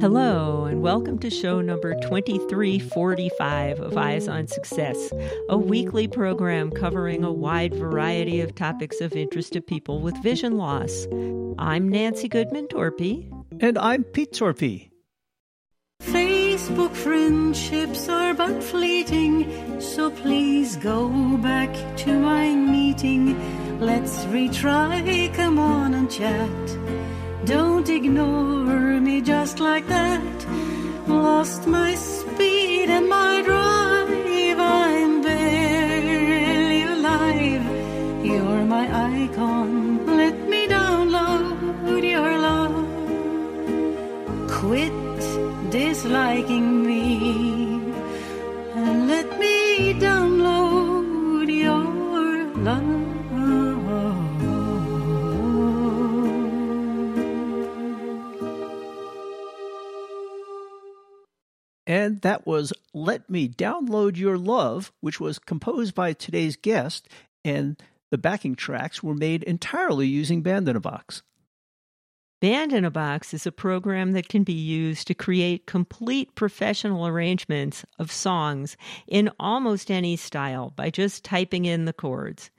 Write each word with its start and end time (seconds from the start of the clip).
Hello, 0.00 0.64
and 0.64 0.82
welcome 0.82 1.18
to 1.20 1.30
show 1.30 1.60
number 1.62 1.94
2345 1.94 3.80
of 3.80 3.96
Eyes 3.96 4.28
on 4.28 4.46
Success, 4.46 5.10
a 5.48 5.56
weekly 5.56 6.06
program 6.06 6.70
covering 6.70 7.24
a 7.24 7.32
wide 7.32 7.74
variety 7.74 8.40
of 8.42 8.54
topics 8.54 9.00
of 9.00 9.14
interest 9.14 9.54
to 9.54 9.62
people 9.62 10.00
with 10.00 10.14
vision 10.22 10.58
loss. 10.58 11.06
I'm 11.58 11.88
Nancy 11.88 12.28
Goodman 12.28 12.66
Torpey. 12.68 13.30
And 13.60 13.78
I'm 13.78 14.04
Pete 14.04 14.32
Torpey. 14.32 14.90
Facebook 16.02 16.94
friendships 16.94 18.08
are 18.10 18.34
but 18.34 18.62
fleeting, 18.62 19.80
so 19.80 20.10
please 20.10 20.76
go 20.76 21.08
back 21.38 21.72
to 21.98 22.12
my 22.12 22.54
meeting. 22.54 23.63
Let's 23.80 24.24
retry, 24.26 25.32
come 25.34 25.58
on 25.58 25.94
and 25.94 26.10
chat. 26.10 26.76
Don't 27.44 27.88
ignore 27.88 29.00
me 29.00 29.20
just 29.20 29.60
like 29.60 29.86
that. 29.88 30.46
Lost 31.06 31.66
my 31.66 31.94
speed 31.94 32.88
and 32.88 33.08
my 33.08 33.42
drive. 33.42 34.04
I'm 34.58 35.22
barely 35.22 36.82
alive. 36.82 37.64
You're 38.24 38.64
my 38.64 38.86
icon. 39.24 40.06
Let 40.06 40.36
me 40.48 40.66
download 40.66 42.02
your 42.02 42.38
love. 42.38 42.86
Quit 44.48 44.92
disliking 45.70 46.86
me 46.86 47.04
and 48.74 49.08
let 49.08 49.38
me 49.38 49.94
download 49.94 51.48
your 51.48 51.84
love. 52.62 53.03
That 62.24 62.46
was 62.46 62.72
Let 62.94 63.28
Me 63.28 63.46
Download 63.46 64.16
Your 64.16 64.38
Love, 64.38 64.90
which 65.00 65.20
was 65.20 65.38
composed 65.38 65.94
by 65.94 66.14
today's 66.14 66.56
guest, 66.56 67.06
and 67.44 67.80
the 68.10 68.16
backing 68.16 68.54
tracks 68.54 69.02
were 69.02 69.14
made 69.14 69.42
entirely 69.42 70.06
using 70.06 70.40
Band 70.42 70.66
in 70.66 70.74
a 70.74 70.80
Box. 70.80 71.22
Band 72.40 72.72
in 72.72 72.82
a 72.82 72.90
Box 72.90 73.34
is 73.34 73.46
a 73.46 73.52
program 73.52 74.12
that 74.12 74.30
can 74.30 74.42
be 74.42 74.54
used 74.54 75.06
to 75.06 75.14
create 75.14 75.66
complete 75.66 76.34
professional 76.34 77.06
arrangements 77.06 77.84
of 77.98 78.10
songs 78.10 78.78
in 79.06 79.30
almost 79.38 79.90
any 79.90 80.16
style 80.16 80.72
by 80.74 80.88
just 80.88 81.24
typing 81.24 81.66
in 81.66 81.84
the 81.84 81.92
chords. 81.92 82.50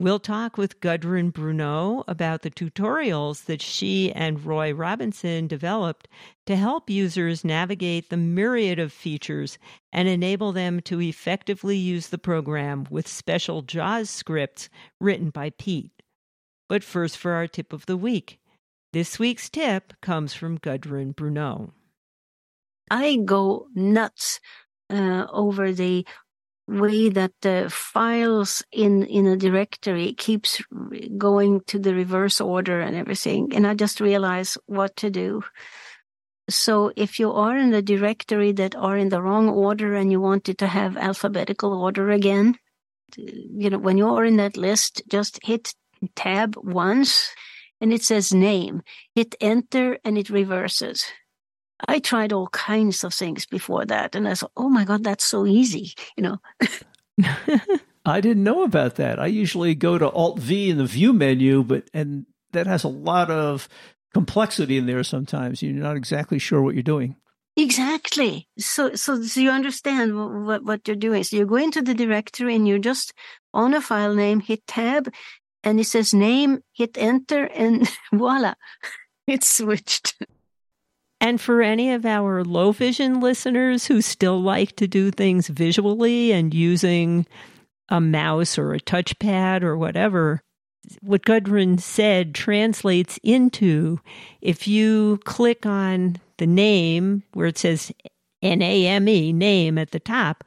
We'll 0.00 0.18
talk 0.18 0.56
with 0.56 0.80
Gudrun 0.80 1.30
Brunot 1.30 2.04
about 2.08 2.40
the 2.40 2.50
tutorials 2.50 3.44
that 3.44 3.60
she 3.60 4.10
and 4.10 4.42
Roy 4.46 4.72
Robinson 4.72 5.46
developed 5.46 6.08
to 6.46 6.56
help 6.56 6.88
users 6.88 7.44
navigate 7.44 8.08
the 8.08 8.16
myriad 8.16 8.78
of 8.78 8.94
features 8.94 9.58
and 9.92 10.08
enable 10.08 10.52
them 10.52 10.80
to 10.84 11.02
effectively 11.02 11.76
use 11.76 12.08
the 12.08 12.16
program 12.16 12.86
with 12.88 13.06
special 13.06 13.60
JAWS 13.60 14.08
scripts 14.08 14.70
written 15.02 15.28
by 15.28 15.50
Pete. 15.50 15.92
But 16.66 16.82
first, 16.82 17.18
for 17.18 17.32
our 17.32 17.46
tip 17.46 17.74
of 17.74 17.84
the 17.84 17.98
week. 17.98 18.40
This 18.94 19.18
week's 19.18 19.50
tip 19.50 19.92
comes 20.00 20.32
from 20.32 20.56
Gudrun 20.60 21.14
Brunot. 21.14 21.72
I 22.90 23.16
go 23.16 23.66
nuts 23.74 24.40
uh, 24.88 25.26
over 25.30 25.72
the 25.72 26.06
way 26.70 27.08
that 27.08 27.32
the 27.42 27.68
files 27.70 28.62
in 28.70 29.04
in 29.04 29.26
a 29.26 29.36
directory 29.36 30.12
keeps 30.12 30.62
going 31.18 31.60
to 31.66 31.78
the 31.78 31.94
reverse 31.94 32.40
order 32.40 32.80
and 32.80 32.96
everything 32.96 33.52
and 33.54 33.66
i 33.66 33.74
just 33.74 34.00
realize 34.00 34.56
what 34.66 34.94
to 34.96 35.10
do. 35.10 35.42
So 36.48 36.90
if 36.96 37.20
you 37.20 37.32
are 37.32 37.56
in 37.56 37.72
a 37.74 37.82
directory 37.82 38.50
that 38.52 38.74
are 38.74 38.96
in 38.96 39.08
the 39.08 39.22
wrong 39.22 39.48
order 39.48 39.94
and 39.94 40.10
you 40.10 40.20
want 40.20 40.48
it 40.48 40.58
to 40.58 40.66
have 40.66 40.96
alphabetical 40.96 41.72
order 41.74 42.10
again 42.10 42.56
you 43.16 43.70
know 43.70 43.78
when 43.78 43.98
you 43.98 44.08
are 44.08 44.24
in 44.24 44.36
that 44.36 44.56
list 44.56 45.02
just 45.08 45.38
hit 45.42 45.74
tab 46.14 46.56
once 46.56 47.30
and 47.80 47.92
it 47.92 48.02
says 48.02 48.32
name. 48.32 48.82
Hit 49.14 49.34
enter 49.40 49.98
and 50.04 50.18
it 50.18 50.30
reverses 50.30 51.04
I 51.88 51.98
tried 51.98 52.32
all 52.32 52.48
kinds 52.48 53.04
of 53.04 53.14
things 53.14 53.46
before 53.46 53.84
that, 53.86 54.14
and 54.14 54.28
I 54.28 54.34
thought, 54.34 54.52
oh 54.56 54.68
my 54.68 54.84
God, 54.84 55.04
that's 55.04 55.26
so 55.26 55.46
easy, 55.46 55.94
you 56.16 56.22
know. 56.22 56.38
I 58.04 58.20
didn't 58.20 58.44
know 58.44 58.62
about 58.62 58.96
that. 58.96 59.18
I 59.18 59.26
usually 59.26 59.74
go 59.74 59.98
to 59.98 60.10
Alt 60.10 60.38
V 60.38 60.70
in 60.70 60.78
the 60.78 60.86
view 60.86 61.12
menu, 61.12 61.62
but 61.62 61.84
and 61.92 62.26
that 62.52 62.66
has 62.66 62.84
a 62.84 62.88
lot 62.88 63.30
of 63.30 63.68
complexity 64.14 64.78
in 64.78 64.86
there 64.86 65.02
sometimes. 65.04 65.62
You're 65.62 65.74
not 65.74 65.96
exactly 65.96 66.38
sure 66.38 66.62
what 66.62 66.74
you're 66.74 66.82
doing. 66.82 67.16
Exactly. 67.56 68.48
So, 68.58 68.94
so, 68.94 69.22
so 69.22 69.40
you 69.40 69.50
understand 69.50 70.46
what, 70.46 70.64
what 70.64 70.86
you're 70.86 70.96
doing. 70.96 71.24
So 71.24 71.36
you 71.36 71.46
go 71.46 71.56
into 71.56 71.82
the 71.82 71.94
directory 71.94 72.54
and 72.54 72.66
you're 72.66 72.78
just 72.78 73.12
on 73.52 73.74
a 73.74 73.80
file 73.80 74.14
name, 74.14 74.40
hit 74.40 74.66
tab, 74.66 75.12
and 75.62 75.78
it 75.78 75.84
says 75.84 76.14
name, 76.14 76.60
hit 76.72 76.96
enter, 76.96 77.44
and 77.44 77.88
voila, 78.12 78.54
it's 79.26 79.48
switched. 79.48 80.16
And 81.20 81.40
for 81.40 81.60
any 81.60 81.92
of 81.92 82.06
our 82.06 82.42
low 82.44 82.72
vision 82.72 83.20
listeners 83.20 83.86
who 83.86 84.00
still 84.00 84.40
like 84.40 84.76
to 84.76 84.88
do 84.88 85.10
things 85.10 85.48
visually 85.48 86.32
and 86.32 86.54
using 86.54 87.26
a 87.90 88.00
mouse 88.00 88.56
or 88.56 88.72
a 88.72 88.80
touchpad 88.80 89.62
or 89.62 89.76
whatever, 89.76 90.40
what 91.02 91.24
Gudrun 91.24 91.78
said 91.78 92.34
translates 92.34 93.18
into 93.22 94.00
if 94.40 94.66
you 94.66 95.20
click 95.24 95.66
on 95.66 96.16
the 96.38 96.46
name 96.46 97.22
where 97.34 97.48
it 97.48 97.58
says 97.58 97.92
N 98.42 98.62
A 98.62 98.86
M 98.86 99.06
E, 99.06 99.32
name 99.32 99.76
at 99.76 99.90
the 99.90 100.00
top, 100.00 100.42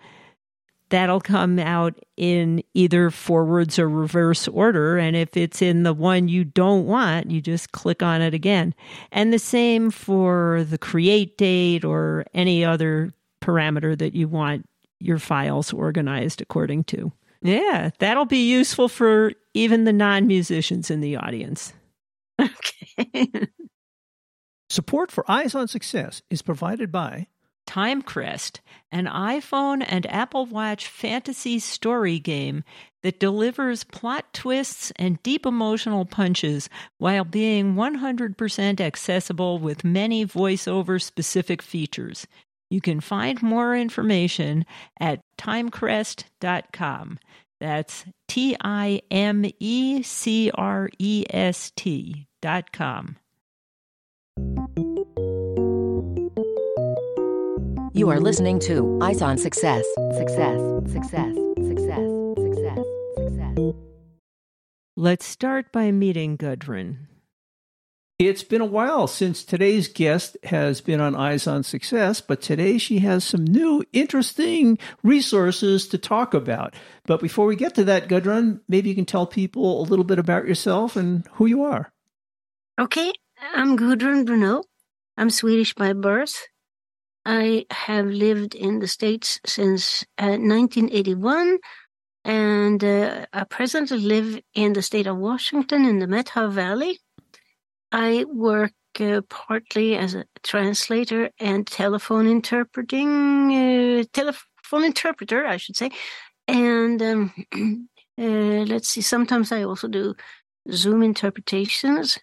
that'll 0.94 1.20
come 1.20 1.58
out 1.58 2.00
in 2.18 2.64
either 2.76 3.10
forwards 3.10 3.80
or 3.80 3.90
reverse 3.90 4.48
order. 4.48 5.00
And 5.00 5.16
if 5.16 5.36
it's 5.36 5.60
in 5.60 5.82
the 5.82 5.92
one 5.92 6.28
you 6.28 6.44
don't 6.44 6.86
want, 6.86 7.32
you 7.32 7.42
just 7.42 7.72
click 7.72 8.04
on 8.04 8.22
it 8.22 8.36
again. 8.36 8.76
And 9.12 9.34
the 9.34 9.40
same 9.40 9.90
for 9.90 10.68
the 10.70 10.78
create 10.78 11.36
date 11.36 11.84
or 11.84 12.26
any 12.36 12.64
other 12.64 13.12
parameter 13.42 13.98
that 13.98 14.14
you 14.14 14.28
want 14.28 14.70
your 15.00 15.18
files 15.18 15.74
organized 15.74 16.42
according 16.42 16.84
to. 16.84 17.12
Yeah, 17.42 17.90
that'll 17.98 18.26
be 18.26 18.52
useful 18.52 18.88
for 18.88 19.32
even 19.56 19.86
the 19.86 19.94
non 19.94 20.28
musicians 20.28 20.92
in 20.92 21.02
the 21.02 21.18
audience. 21.18 21.74
Okay. 22.40 23.30
Support 24.70 25.12
for 25.12 25.30
Eyes 25.30 25.54
on 25.54 25.68
Success 25.68 26.24
is 26.32 26.42
provided 26.42 26.92
by 26.92 27.28
Timecrest, 27.66 28.60
an 28.92 29.06
iPhone 29.06 29.84
and 29.88 30.06
Apple 30.08 30.46
Watch 30.46 30.88
fantasy 30.88 31.60
story 31.60 32.20
game 32.20 32.64
that 33.02 33.20
delivers 33.20 33.84
plot 33.84 34.34
twists 34.34 34.92
and 34.96 35.22
deep 35.24 35.46
emotional 35.46 36.06
punches 36.06 36.70
while 36.98 37.26
being 37.26 37.76
100% 37.76 38.82
accessible 38.82 39.60
with 39.60 39.84
many 39.84 40.26
voiceover 40.26 41.02
specific 41.02 41.62
features. 41.62 42.26
You 42.70 42.82
can 42.82 43.02
find 43.02 43.42
more 43.44 43.76
information 43.76 44.66
at 45.00 45.22
timecrest.com. 45.38 47.20
That's 47.60 48.06
T 48.28 48.58
I 48.62 49.02
M 49.12 49.46
E 49.60 50.02
C 50.02 50.52
R 50.54 50.90
E 50.98 51.24
S 51.30 51.72
T 51.76 52.28
dot 52.42 52.72
com. 52.72 53.18
You 58.04 58.10
are 58.10 58.20
listening 58.20 58.60
to 58.68 59.00
Eyes 59.02 59.22
on 59.22 59.38
Success. 59.38 59.86
Success, 60.18 60.60
success, 60.92 61.34
success, 61.56 62.06
success, 62.36 62.86
success. 63.16 63.58
Let's 64.98 65.24
start 65.24 65.72
by 65.72 65.90
meeting 65.94 66.36
Gudrun. 66.36 67.08
It's 68.20 68.44
been 68.44 68.60
a 68.60 68.66
while 68.66 69.08
since 69.08 69.46
today's 69.46 69.88
guest 69.88 70.36
has 70.44 70.82
been 70.82 71.00
on 71.00 71.16
Eyes 71.16 71.48
on 71.48 71.64
Success, 71.64 72.20
but 72.20 72.42
today 72.42 72.78
she 72.78 73.00
has 73.00 73.24
some 73.24 73.46
new 73.46 73.86
interesting 73.94 74.80
resources 75.02 75.88
to 75.88 75.98
talk 75.98 76.34
about. 76.34 76.76
But 77.06 77.22
before 77.22 77.46
we 77.46 77.56
get 77.56 77.74
to 77.76 77.86
that, 77.86 78.10
Gudrun, 78.10 78.60
maybe 78.68 78.90
you 78.90 78.96
can 78.96 79.06
tell 79.06 79.26
people 79.26 79.80
a 79.80 79.88
little 79.88 80.04
bit 80.04 80.20
about 80.20 80.46
yourself 80.46 80.98
and 80.98 81.26
who 81.36 81.46
you 81.46 81.64
are. 81.64 81.90
Okay, 82.78 83.14
I'm 83.54 83.78
Gudrun 83.78 84.26
Brunot. 84.26 84.66
I'm 85.16 85.30
Swedish 85.30 85.74
by 85.74 85.94
birth. 85.94 86.48
I 87.26 87.66
have 87.72 88.06
lived 88.08 88.54
in 88.56 88.80
the 88.80 88.88
States 88.88 89.40
since 89.46 90.04
uh, 90.18 90.38
1981, 90.38 91.58
and 92.26 92.84
uh, 92.84 93.26
I 93.32 93.44
presently 93.46 94.00
live 94.00 94.42
in 94.54 94.74
the 94.74 94.82
state 94.82 95.08
of 95.08 95.18
Washington 95.18 95.86
in 95.86 96.00
the 96.00 96.08
Methow 96.08 96.52
Valley. 96.52 97.00
I 97.92 98.26
work 98.28 98.74
uh, 99.00 99.22
partly 99.30 99.96
as 99.96 100.16
a 100.16 100.26
translator 100.44 101.30
and 101.40 101.66
telephone 101.66 102.28
interpreting, 102.28 103.52
uh, 103.52 104.04
telephone 104.14 104.84
interpreter, 104.84 105.46
I 105.46 105.58
should 105.58 105.76
say. 105.76 105.92
And 106.48 107.02
um, 107.02 107.34
uh, 108.20 108.66
let's 108.68 108.90
see, 108.90 109.02
sometimes 109.02 109.52
I 109.52 109.64
also 109.64 109.88
do 109.88 110.16
Zoom 110.72 111.04
interpretations. 111.04 112.20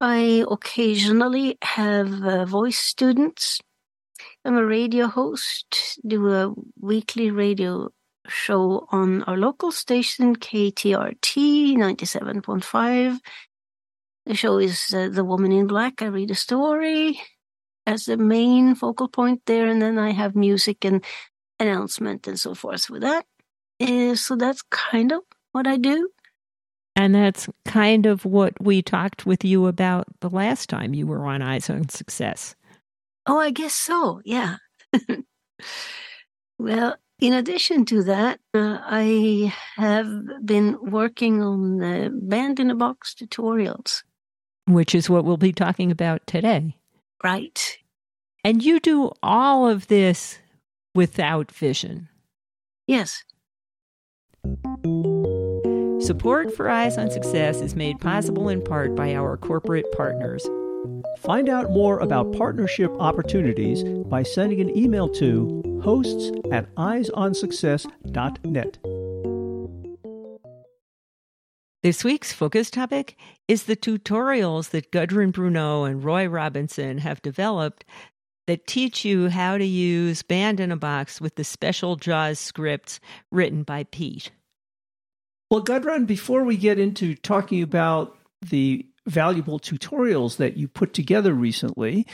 I 0.00 0.44
occasionally 0.50 1.58
have 1.62 2.22
uh, 2.22 2.44
voice 2.44 2.78
students. 2.78 3.60
I'm 4.46 4.58
a 4.58 4.64
radio 4.64 5.06
host, 5.06 5.98
do 6.06 6.30
a 6.30 6.52
weekly 6.78 7.30
radio 7.30 7.88
show 8.28 8.86
on 8.90 9.22
our 9.22 9.38
local 9.38 9.72
station, 9.72 10.36
KTRT 10.36 11.76
97.5. 11.76 13.20
The 14.26 14.34
show 14.34 14.58
is 14.58 14.92
uh, 14.94 15.08
The 15.10 15.24
Woman 15.24 15.50
in 15.50 15.66
Black. 15.66 16.02
I 16.02 16.06
read 16.06 16.30
a 16.30 16.34
story 16.34 17.18
as 17.86 18.04
the 18.04 18.18
main 18.18 18.74
focal 18.74 19.08
point 19.08 19.40
there, 19.46 19.66
and 19.66 19.80
then 19.80 19.98
I 19.98 20.10
have 20.10 20.36
music 20.36 20.84
and 20.84 21.02
announcement 21.58 22.26
and 22.26 22.38
so 22.38 22.54
forth 22.54 22.90
with 22.90 23.00
that. 23.00 23.24
Uh, 23.80 24.14
so 24.14 24.36
that's 24.36 24.60
kind 24.70 25.10
of 25.10 25.20
what 25.52 25.66
I 25.66 25.78
do. 25.78 26.10
And 26.96 27.14
that's 27.14 27.48
kind 27.64 28.04
of 28.04 28.26
what 28.26 28.62
we 28.62 28.82
talked 28.82 29.24
with 29.24 29.42
you 29.42 29.66
about 29.66 30.06
the 30.20 30.28
last 30.28 30.68
time 30.68 30.92
you 30.92 31.06
were 31.06 31.26
on 31.26 31.40
Eyes 31.40 31.70
on 31.70 31.88
Success. 31.88 32.54
Oh, 33.26 33.38
I 33.38 33.50
guess 33.50 33.74
so. 33.74 34.20
Yeah. 34.24 34.56
well, 36.58 36.96
in 37.20 37.32
addition 37.32 37.84
to 37.86 38.02
that, 38.04 38.40
uh, 38.52 38.78
I 38.82 39.54
have 39.76 40.44
been 40.44 40.78
working 40.80 41.42
on 41.42 41.78
the 41.78 42.10
band 42.12 42.60
in 42.60 42.70
a 42.70 42.74
box 42.74 43.14
tutorials. 43.14 44.02
Which 44.66 44.94
is 44.94 45.08
what 45.08 45.24
we'll 45.24 45.36
be 45.36 45.52
talking 45.52 45.90
about 45.90 46.26
today. 46.26 46.76
Right. 47.22 47.78
And 48.44 48.62
you 48.62 48.80
do 48.80 49.10
all 49.22 49.68
of 49.68 49.86
this 49.86 50.38
without 50.94 51.50
vision. 51.50 52.08
Yes. 52.86 53.24
Support 56.00 56.54
for 56.54 56.68
Eyes 56.68 56.98
on 56.98 57.10
Success 57.10 57.62
is 57.62 57.74
made 57.74 58.00
possible 58.00 58.50
in 58.50 58.62
part 58.62 58.94
by 58.94 59.14
our 59.14 59.38
corporate 59.38 59.90
partners. 59.92 60.46
Find 61.18 61.48
out 61.48 61.70
more 61.70 61.98
about 62.00 62.32
partnership 62.32 62.90
opportunities 62.98 63.84
by 63.84 64.22
sending 64.22 64.60
an 64.60 64.76
email 64.76 65.08
to 65.10 65.80
hosts 65.82 66.30
at 66.52 66.74
eyesonsuccess.net. 66.74 68.78
This 71.82 72.02
week's 72.02 72.32
focus 72.32 72.70
topic 72.70 73.16
is 73.46 73.64
the 73.64 73.76
tutorials 73.76 74.70
that 74.70 74.90
Gudrun 74.90 75.32
Brunot 75.32 75.90
and 75.90 76.02
Roy 76.02 76.26
Robinson 76.26 76.98
have 76.98 77.20
developed 77.20 77.84
that 78.46 78.66
teach 78.66 79.04
you 79.04 79.28
how 79.28 79.58
to 79.58 79.64
use 79.64 80.22
Band 80.22 80.60
in 80.60 80.72
a 80.72 80.76
Box 80.76 81.20
with 81.20 81.34
the 81.34 81.44
special 81.44 81.96
JAWS 81.96 82.38
scripts 82.38 83.00
written 83.30 83.64
by 83.64 83.84
Pete. 83.84 84.30
Well, 85.50 85.62
Gudrun, 85.62 86.06
before 86.06 86.44
we 86.44 86.56
get 86.56 86.78
into 86.78 87.14
talking 87.14 87.62
about 87.62 88.16
the 88.40 88.86
valuable 89.06 89.58
tutorials 89.58 90.36
that 90.36 90.56
you 90.56 90.68
put 90.68 90.94
together 90.94 91.34
recently, 91.34 92.06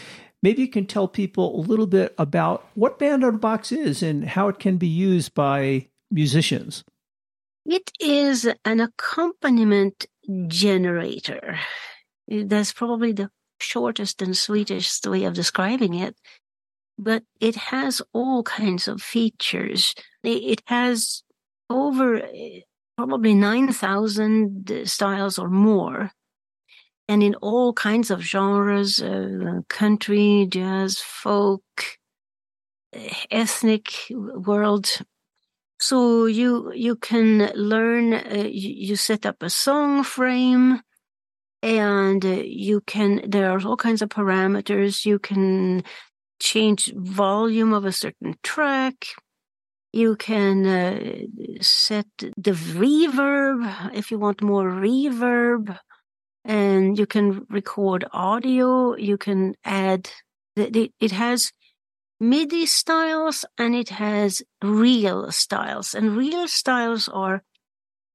maybe 0.42 0.62
you 0.62 0.68
can 0.68 0.86
tell 0.86 1.08
people 1.08 1.58
a 1.58 1.62
little 1.62 1.86
bit 1.86 2.14
about 2.18 2.66
what 2.74 2.98
Band 2.98 3.24
a 3.24 3.32
Box 3.32 3.72
is 3.72 4.02
and 4.02 4.24
how 4.24 4.48
it 4.48 4.58
can 4.58 4.76
be 4.76 4.88
used 4.88 5.34
by 5.34 5.88
musicians. 6.10 6.84
It 7.66 7.90
is 8.00 8.48
an 8.64 8.80
accompaniment 8.80 10.06
generator. 10.46 11.58
That's 12.26 12.72
probably 12.72 13.12
the 13.12 13.30
shortest 13.60 14.22
and 14.22 14.36
sweetest 14.36 15.06
way 15.06 15.24
of 15.24 15.34
describing 15.34 15.94
it. 15.94 16.16
But 16.98 17.22
it 17.40 17.56
has 17.56 18.02
all 18.12 18.42
kinds 18.42 18.88
of 18.88 19.00
features. 19.00 19.94
It 20.22 20.62
has 20.66 21.22
over 21.68 22.22
eh, 22.22 22.60
probably 22.96 23.34
9,000 23.34 24.82
styles 24.84 25.38
or 25.38 25.48
more. 25.48 26.12
And 27.10 27.22
in 27.22 27.34
all 27.36 27.72
kinds 27.72 28.08
of 28.10 28.20
genres, 28.20 29.02
uh, 29.02 29.62
country, 29.68 30.46
jazz, 30.48 30.98
folk, 31.00 31.64
ethnic 33.30 33.86
world. 34.10 34.86
So 35.80 36.26
you 36.26 36.72
you 36.72 36.94
can 36.94 37.50
learn. 37.56 38.14
Uh, 38.14 38.46
you, 38.62 38.70
you 38.88 38.96
set 38.96 39.26
up 39.26 39.42
a 39.42 39.50
song 39.50 40.04
frame 40.04 40.82
and 41.62 42.24
uh, 42.24 42.28
you 42.28 42.80
can 42.82 43.22
there 43.28 43.50
are 43.50 43.60
all 43.66 43.76
kinds 43.76 44.02
of 44.02 44.08
parameters 44.08 45.04
you 45.04 45.18
can 45.18 45.82
change 46.40 46.92
volume 46.96 47.72
of 47.72 47.84
a 47.84 47.92
certain 47.92 48.34
track 48.42 49.06
you 49.92 50.16
can 50.16 50.66
uh, 50.66 50.98
set 51.60 52.06
the 52.18 52.52
reverb 52.52 53.94
if 53.94 54.10
you 54.10 54.18
want 54.18 54.42
more 54.42 54.70
reverb 54.70 55.76
and 56.44 56.98
you 56.98 57.06
can 57.06 57.46
record 57.50 58.04
audio 58.12 58.96
you 58.96 59.16
can 59.16 59.54
add 59.64 60.10
it 60.56 61.12
has 61.12 61.52
midi 62.18 62.66
styles 62.66 63.44
and 63.56 63.74
it 63.74 63.90
has 63.90 64.42
real 64.62 65.30
styles 65.32 65.94
and 65.94 66.16
real 66.16 66.46
styles 66.48 67.08
are 67.08 67.42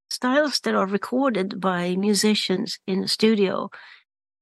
styles 0.10 0.60
that 0.62 0.76
are 0.76 0.88
recorded 0.88 1.60
by 1.60 1.96
musicians 1.96 2.80
in 2.88 3.02
the 3.02 3.08
studio, 3.08 3.70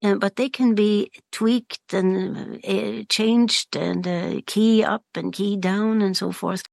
but 0.02 0.36
they 0.36 0.50
can 0.50 0.76
be 0.76 1.12
tweaked 1.32 1.94
and 1.94 2.60
uh, 2.64 3.04
changed 3.10 3.76
and 3.76 4.08
uh, 4.08 4.42
key 4.46 4.84
up 4.84 5.04
and 5.16 5.34
key 5.34 5.56
down 5.58 6.02
and 6.02 6.16
so 6.16 6.32
forth. 6.32 6.64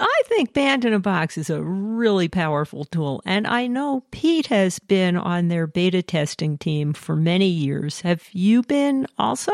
I 0.00 0.22
think 0.26 0.52
Band 0.52 0.84
in 0.84 0.92
a 0.92 0.98
Box 0.98 1.38
is 1.38 1.50
a 1.50 1.62
really 1.62 2.28
powerful 2.28 2.84
tool, 2.84 3.22
and 3.24 3.46
I 3.46 3.66
know 3.66 4.04
Pete 4.10 4.46
has 4.48 4.78
been 4.78 5.16
on 5.16 5.48
their 5.48 5.66
beta 5.66 6.02
testing 6.02 6.58
team 6.58 6.92
for 6.92 7.16
many 7.16 7.48
years. 7.48 8.00
Have 8.00 8.28
you 8.32 8.62
been 8.62 9.06
also? 9.18 9.52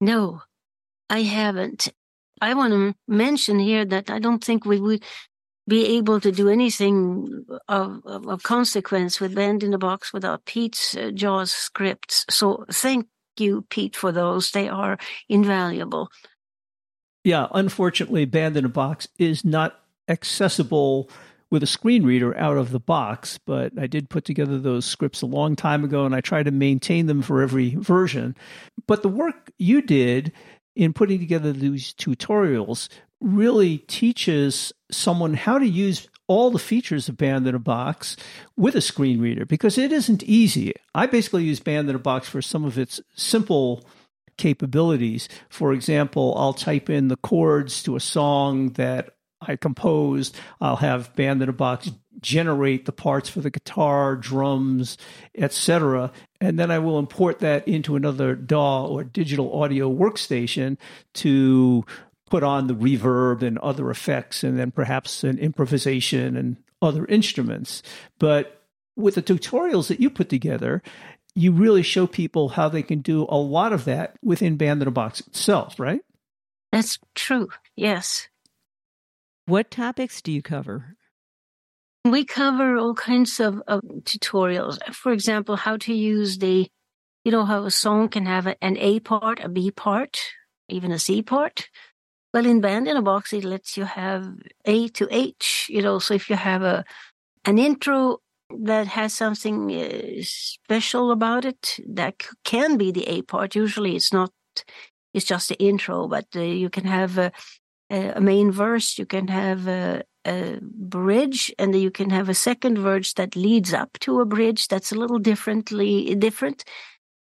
No, 0.00 0.42
I 1.08 1.22
haven't. 1.22 1.92
I 2.40 2.54
want 2.54 2.72
to 2.72 2.94
mention 3.06 3.58
here 3.58 3.84
that 3.84 4.10
I 4.10 4.18
don't 4.18 4.42
think 4.42 4.64
we 4.64 4.80
would 4.80 5.04
be 5.68 5.96
able 5.98 6.20
to 6.20 6.32
do 6.32 6.48
anything 6.48 7.44
of, 7.68 8.00
of, 8.04 8.26
of 8.26 8.42
consequence 8.42 9.20
with 9.20 9.34
Band 9.34 9.62
in 9.62 9.74
a 9.74 9.78
Box 9.78 10.12
without 10.12 10.44
Pete's 10.44 10.96
uh, 10.96 11.10
JAWS 11.14 11.52
scripts. 11.52 12.24
So 12.30 12.64
thank 12.72 13.06
you, 13.38 13.66
Pete, 13.70 13.94
for 13.94 14.10
those. 14.10 14.50
They 14.50 14.68
are 14.68 14.98
invaluable. 15.28 16.10
Yeah, 17.24 17.48
unfortunately, 17.52 18.24
Band 18.24 18.56
in 18.56 18.64
a 18.64 18.68
Box 18.68 19.08
is 19.18 19.44
not 19.44 19.80
accessible 20.08 21.10
with 21.50 21.62
a 21.62 21.66
screen 21.66 22.04
reader 22.04 22.36
out 22.38 22.56
of 22.56 22.70
the 22.70 22.80
box, 22.80 23.38
but 23.44 23.72
I 23.78 23.86
did 23.86 24.08
put 24.08 24.24
together 24.24 24.58
those 24.58 24.86
scripts 24.86 25.20
a 25.20 25.26
long 25.26 25.56
time 25.56 25.84
ago 25.84 26.06
and 26.06 26.14
I 26.14 26.20
try 26.20 26.42
to 26.42 26.50
maintain 26.50 27.06
them 27.06 27.22
for 27.22 27.42
every 27.42 27.74
version. 27.74 28.36
But 28.86 29.02
the 29.02 29.08
work 29.08 29.50
you 29.58 29.82
did 29.82 30.32
in 30.76 30.92
putting 30.92 31.18
together 31.18 31.52
these 31.52 31.92
tutorials 31.94 32.88
really 33.20 33.78
teaches 33.78 34.72
someone 34.90 35.34
how 35.34 35.58
to 35.58 35.66
use 35.66 36.08
all 36.28 36.52
the 36.52 36.60
features 36.60 37.08
of 37.08 37.16
Band 37.16 37.46
in 37.48 37.56
a 37.56 37.58
Box 37.58 38.16
with 38.56 38.76
a 38.76 38.80
screen 38.80 39.20
reader 39.20 39.44
because 39.44 39.76
it 39.76 39.90
isn't 39.90 40.22
easy. 40.22 40.72
I 40.94 41.06
basically 41.06 41.42
use 41.42 41.58
Band 41.58 41.90
in 41.90 41.96
a 41.96 41.98
Box 41.98 42.28
for 42.28 42.40
some 42.40 42.64
of 42.64 42.78
its 42.78 43.00
simple 43.16 43.84
capabilities. 44.40 45.28
For 45.50 45.72
example, 45.72 46.34
I'll 46.36 46.54
type 46.54 46.88
in 46.88 47.08
the 47.08 47.16
chords 47.16 47.82
to 47.84 47.94
a 47.94 48.00
song 48.00 48.70
that 48.70 49.14
I 49.40 49.56
composed. 49.56 50.36
I'll 50.60 50.76
have 50.76 51.14
Band 51.14 51.42
in 51.42 51.48
a 51.48 51.52
Box 51.52 51.90
generate 52.20 52.84
the 52.86 52.92
parts 52.92 53.28
for 53.28 53.40
the 53.40 53.50
guitar, 53.50 54.16
drums, 54.16 54.98
etc. 55.34 56.10
And 56.40 56.58
then 56.58 56.70
I 56.70 56.78
will 56.78 56.98
import 56.98 57.38
that 57.40 57.66
into 57.68 57.96
another 57.96 58.34
DAW 58.34 58.86
or 58.86 59.04
digital 59.04 59.62
audio 59.62 59.90
workstation 59.90 60.76
to 61.14 61.84
put 62.28 62.42
on 62.42 62.66
the 62.66 62.74
reverb 62.74 63.42
and 63.42 63.58
other 63.58 63.90
effects, 63.90 64.44
and 64.44 64.58
then 64.58 64.70
perhaps 64.70 65.24
an 65.24 65.38
improvisation 65.38 66.36
and 66.36 66.56
other 66.80 67.04
instruments. 67.06 67.82
But 68.18 68.62
with 68.96 69.14
the 69.14 69.22
tutorials 69.22 69.88
that 69.88 70.00
you 70.00 70.10
put 70.10 70.28
together, 70.28 70.82
you 71.34 71.52
really 71.52 71.82
show 71.82 72.06
people 72.06 72.50
how 72.50 72.68
they 72.68 72.82
can 72.82 73.00
do 73.00 73.26
a 73.28 73.36
lot 73.36 73.72
of 73.72 73.84
that 73.84 74.16
within 74.22 74.56
Band 74.56 74.82
in 74.82 74.88
a 74.88 74.90
Box 74.90 75.20
itself, 75.20 75.78
right? 75.78 76.00
That's 76.72 76.98
true. 77.14 77.48
Yes. 77.76 78.28
What 79.46 79.70
topics 79.70 80.22
do 80.22 80.32
you 80.32 80.42
cover? 80.42 80.96
We 82.04 82.24
cover 82.24 82.76
all 82.76 82.94
kinds 82.94 83.40
of, 83.40 83.62
of 83.66 83.82
tutorials. 83.82 84.78
For 84.94 85.12
example, 85.12 85.56
how 85.56 85.76
to 85.78 85.94
use 85.94 86.38
the, 86.38 86.68
you 87.24 87.32
know, 87.32 87.44
how 87.44 87.64
a 87.64 87.70
song 87.70 88.08
can 88.08 88.26
have 88.26 88.46
an 88.46 88.76
A 88.78 89.00
part, 89.00 89.40
a 89.40 89.48
B 89.48 89.70
part, 89.70 90.18
even 90.68 90.92
a 90.92 90.98
C 90.98 91.22
part. 91.22 91.68
Well, 92.32 92.46
in 92.46 92.60
Band 92.60 92.88
in 92.88 92.96
a 92.96 93.02
Box, 93.02 93.32
it 93.32 93.44
lets 93.44 93.76
you 93.76 93.84
have 93.84 94.32
A 94.64 94.88
to 94.88 95.08
H, 95.10 95.66
you 95.68 95.82
know, 95.82 95.98
so 95.98 96.14
if 96.14 96.30
you 96.30 96.36
have 96.36 96.62
a 96.62 96.84
an 97.44 97.58
intro 97.58 98.18
that 98.58 98.86
has 98.88 99.12
something 99.14 99.72
uh, 99.72 100.22
special 100.22 101.10
about 101.10 101.44
it, 101.44 101.76
that 101.86 102.22
can 102.44 102.76
be 102.76 102.90
the 102.90 103.06
A 103.08 103.22
part. 103.22 103.54
Usually 103.54 103.96
it's 103.96 104.12
not, 104.12 104.32
it's 105.14 105.24
just 105.24 105.48
the 105.48 105.62
intro, 105.62 106.08
but 106.08 106.26
uh, 106.34 106.40
you 106.40 106.70
can 106.70 106.84
have 106.84 107.18
a, 107.18 107.32
a, 107.90 108.20
main 108.20 108.50
verse, 108.50 108.98
you 108.98 109.06
can 109.06 109.28
have 109.28 109.66
a, 109.66 110.02
a 110.26 110.58
bridge, 110.62 111.52
and 111.58 111.74
you 111.74 111.90
can 111.90 112.10
have 112.10 112.28
a 112.28 112.34
second 112.34 112.78
verse 112.78 113.12
that 113.14 113.36
leads 113.36 113.72
up 113.72 113.98
to 114.00 114.20
a 114.20 114.26
bridge 114.26 114.68
that's 114.68 114.92
a 114.92 114.96
little 114.96 115.18
differently 115.18 116.14
different. 116.14 116.64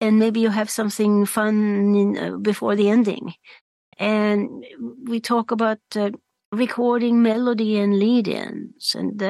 and 0.02 0.20
maybe 0.20 0.42
you 0.42 0.50
have 0.50 0.70
something 0.70 1.26
fun 1.26 1.96
in, 1.96 2.18
uh, 2.18 2.38
before 2.38 2.76
the 2.76 2.90
ending. 2.90 3.34
And 3.98 4.66
we 5.04 5.20
talk 5.20 5.52
about 5.52 5.80
uh, 5.96 6.12
recording 6.52 7.22
melody 7.22 7.80
and 7.80 7.98
lead-ins 7.98 8.96
and 8.96 9.22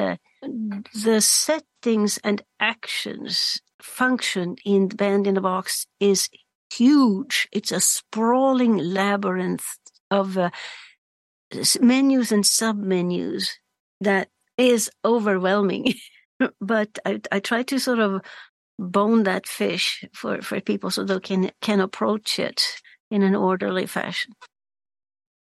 the 0.93 1.21
settings 1.21 2.17
and 2.23 2.43
actions 2.59 3.61
function 3.81 4.55
in 4.65 4.87
Band 4.87 5.27
in 5.27 5.35
the 5.35 5.41
Box 5.41 5.85
is 5.99 6.29
huge. 6.73 7.47
It's 7.51 7.71
a 7.71 7.79
sprawling 7.79 8.77
labyrinth 8.77 9.65
of 10.09 10.37
uh, 10.37 10.49
menus 11.79 12.31
and 12.31 12.43
submenus 12.43 13.49
that 14.01 14.29
is 14.57 14.89
overwhelming. 15.05 15.93
but 16.61 16.99
I, 17.05 17.21
I 17.31 17.39
try 17.39 17.63
to 17.63 17.79
sort 17.79 17.99
of 17.99 18.21
bone 18.79 19.23
that 19.23 19.47
fish 19.47 20.03
for, 20.13 20.41
for 20.41 20.59
people 20.59 20.89
so 20.89 21.03
they 21.03 21.19
can 21.19 21.51
can 21.61 21.79
approach 21.79 22.39
it 22.39 22.63
in 23.11 23.21
an 23.21 23.35
orderly 23.35 23.85
fashion. 23.85 24.33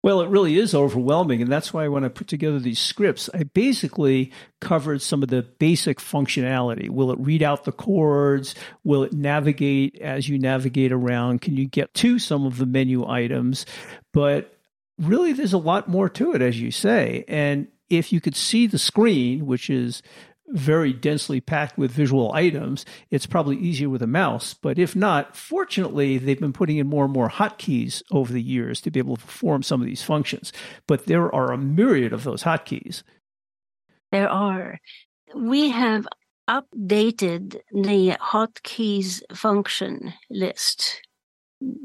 Well, 0.04 0.20
it 0.20 0.28
really 0.28 0.58
is 0.58 0.74
overwhelming. 0.74 1.40
And 1.40 1.50
that's 1.50 1.72
why 1.72 1.88
when 1.88 2.04
I 2.04 2.08
put 2.08 2.28
together 2.28 2.58
these 2.58 2.78
scripts, 2.78 3.30
I 3.32 3.44
basically 3.44 4.32
covered 4.60 5.00
some 5.00 5.22
of 5.22 5.30
the 5.30 5.40
basic 5.40 5.98
functionality. 5.98 6.90
Will 6.90 7.10
it 7.10 7.18
read 7.18 7.42
out 7.42 7.64
the 7.64 7.72
chords? 7.72 8.54
Will 8.84 9.02
it 9.02 9.14
navigate 9.14 9.98
as 10.02 10.28
you 10.28 10.38
navigate 10.38 10.92
around? 10.92 11.40
Can 11.40 11.56
you 11.56 11.66
get 11.66 11.94
to 11.94 12.18
some 12.18 12.44
of 12.44 12.58
the 12.58 12.66
menu 12.66 13.08
items? 13.08 13.64
But 14.12 14.54
really, 14.98 15.32
there's 15.32 15.54
a 15.54 15.58
lot 15.58 15.88
more 15.88 16.10
to 16.10 16.34
it, 16.34 16.42
as 16.42 16.60
you 16.60 16.70
say. 16.70 17.24
And 17.26 17.68
if 17.88 18.12
you 18.12 18.20
could 18.20 18.36
see 18.36 18.66
the 18.66 18.78
screen, 18.78 19.46
which 19.46 19.70
is 19.70 20.02
very 20.48 20.92
densely 20.92 21.40
packed 21.40 21.78
with 21.78 21.90
visual 21.90 22.32
items, 22.32 22.84
it's 23.10 23.26
probably 23.26 23.56
easier 23.56 23.88
with 23.88 24.02
a 24.02 24.06
mouse. 24.06 24.54
But 24.54 24.78
if 24.78 24.94
not, 24.94 25.36
fortunately, 25.36 26.18
they've 26.18 26.38
been 26.38 26.52
putting 26.52 26.76
in 26.76 26.86
more 26.86 27.04
and 27.04 27.12
more 27.12 27.28
hotkeys 27.28 28.02
over 28.10 28.32
the 28.32 28.42
years 28.42 28.80
to 28.82 28.90
be 28.90 29.00
able 29.00 29.16
to 29.16 29.24
perform 29.24 29.62
some 29.62 29.80
of 29.80 29.86
these 29.86 30.02
functions. 30.02 30.52
But 30.86 31.06
there 31.06 31.34
are 31.34 31.52
a 31.52 31.58
myriad 31.58 32.12
of 32.12 32.24
those 32.24 32.42
hotkeys. 32.42 33.02
There 34.12 34.28
are. 34.28 34.78
We 35.34 35.70
have 35.70 36.06
updated 36.48 37.60
the 37.72 38.16
hotkeys 38.20 39.22
function 39.34 40.12
list 40.30 41.00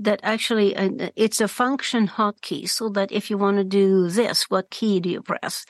that 0.01 0.20
actually 0.24 0.75
uh, 0.75 1.10
it's 1.16 1.39
a 1.39 1.48
function 1.48 2.08
hotkey 2.08 2.68
so 2.68 2.89
that 2.89 3.12
if 3.12 3.30
you 3.30 3.38
want 3.38 3.58
to 3.58 3.63
do 3.63 4.10
this 4.10 4.50
what 4.50 4.70
key 4.70 5.00
do 5.00 5.10
you 5.10 5.22
press 5.22 5.66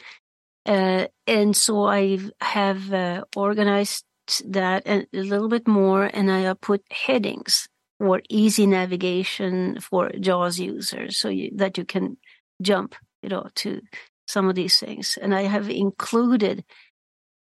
uh, 0.65 1.07
and 1.27 1.55
so 1.55 1.85
I 1.85 2.19
have 2.41 2.93
uh, 2.93 3.23
organized 3.35 4.05
that 4.45 4.83
a, 4.87 5.05
little 5.13 5.49
bit 5.49 5.67
more 5.67 6.09
and 6.13 6.31
I 6.31 6.53
put 6.53 6.83
headings 6.91 7.67
for 7.97 8.21
easy 8.29 8.65
navigation 8.65 9.79
for 9.79 10.09
JAWS 10.09 10.59
users 10.59 11.17
so 11.17 11.29
you, 11.29 11.51
that 11.55 11.77
you 11.77 11.85
can 11.85 12.17
jump, 12.61 12.95
you 13.21 13.29
know, 13.29 13.49
to 13.55 13.81
some 14.27 14.47
of 14.47 14.55
these 14.55 14.77
things. 14.77 15.17
And 15.21 15.33
I 15.33 15.43
have 15.43 15.69
included 15.69 16.63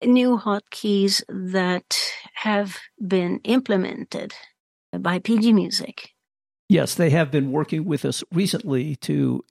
new 0.04 0.38
hotkeys 0.38 1.24
that 1.30 1.98
have 2.36 2.78
been 3.06 3.40
implemented 3.44 4.34
by 5.00 5.20
PG 5.20 5.54
Music. 5.54 6.12
Yes, 6.68 6.96
they 6.96 7.12
have 7.12 7.32
been 7.32 7.52
working 7.52 7.86
with 7.86 8.06
us 8.06 8.24
recently 8.32 8.96
to 8.98 9.44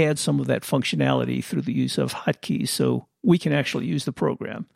add 0.00 0.18
some 0.18 0.40
of 0.40 0.46
that 0.46 0.62
functionality 0.62 1.44
through 1.44 1.62
the 1.62 1.72
use 1.72 1.98
of 1.98 2.14
hotkeys 2.14 2.68
so 2.68 3.06
we 3.22 3.38
can 3.38 3.52
actually 3.52 3.86
use 3.86 4.04
the 4.04 4.12
program. 4.12 4.66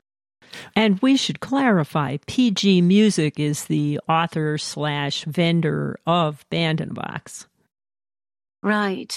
And 0.76 1.00
we 1.00 1.16
should 1.16 1.40
clarify 1.40 2.18
PG 2.26 2.82
Music 2.82 3.38
is 3.40 3.64
the 3.64 4.00
author 4.08 4.58
slash 4.58 5.24
vendor 5.24 5.98
of 6.06 6.44
Band 6.50 6.94
Box. 6.94 7.46
Right. 8.62 9.16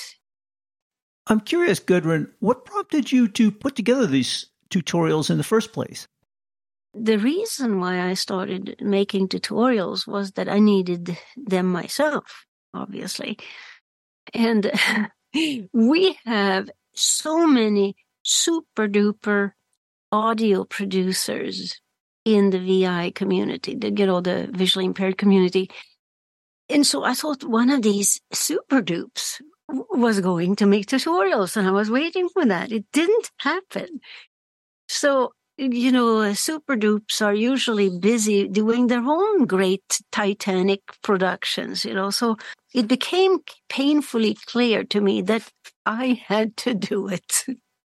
I'm 1.27 1.41
curious, 1.41 1.79
Gudrun, 1.79 2.31
what 2.39 2.65
prompted 2.65 3.11
you 3.11 3.27
to 3.29 3.51
put 3.51 3.75
together 3.75 4.07
these 4.07 4.47
tutorials 4.69 5.29
in 5.29 5.37
the 5.37 5.43
first 5.43 5.73
place? 5.73 6.07
The 6.93 7.17
reason 7.17 7.79
why 7.79 8.01
I 8.01 8.13
started 8.13 8.77
making 8.79 9.27
tutorials 9.27 10.07
was 10.07 10.31
that 10.31 10.49
I 10.49 10.59
needed 10.59 11.17
them 11.35 11.67
myself, 11.67 12.45
obviously. 12.73 13.37
And 14.33 14.71
we 15.73 16.17
have 16.25 16.69
so 16.93 17.45
many 17.47 17.95
super 18.23 18.87
duper 18.87 19.51
audio 20.11 20.63
producers 20.63 21.79
in 22.25 22.49
the 22.49 22.59
VI 22.59 23.11
community, 23.11 23.75
the, 23.75 23.91
you 23.91 24.05
know, 24.05 24.21
the 24.21 24.49
visually 24.51 24.85
impaired 24.85 25.17
community. 25.17 25.69
And 26.69 26.85
so 26.85 27.03
I 27.03 27.13
thought 27.13 27.43
one 27.43 27.69
of 27.69 27.81
these 27.81 28.19
super 28.33 28.81
dupes 28.81 29.41
was 29.69 30.19
going 30.19 30.55
to 30.57 30.65
make 30.65 30.87
tutorials 30.87 31.55
and 31.55 31.67
I 31.67 31.71
was 31.71 31.89
waiting 31.89 32.29
for 32.29 32.45
that. 32.45 32.71
It 32.71 32.85
didn't 32.91 33.31
happen. 33.37 33.99
So, 34.89 35.33
you 35.57 35.91
know, 35.91 36.33
super 36.33 36.75
dupes 36.75 37.21
are 37.21 37.33
usually 37.33 37.89
busy 37.89 38.47
doing 38.47 38.87
their 38.87 39.01
own 39.01 39.45
great 39.45 40.01
Titanic 40.11 40.81
productions, 41.01 41.83
you 41.83 41.93
know, 41.93 42.11
so 42.11 42.37
it 42.73 42.87
became 42.87 43.39
painfully 43.67 44.37
clear 44.45 44.83
to 44.85 45.01
me 45.01 45.21
that 45.23 45.51
I 45.85 46.21
had 46.27 46.55
to 46.57 46.73
do 46.75 47.07
it. 47.07 47.45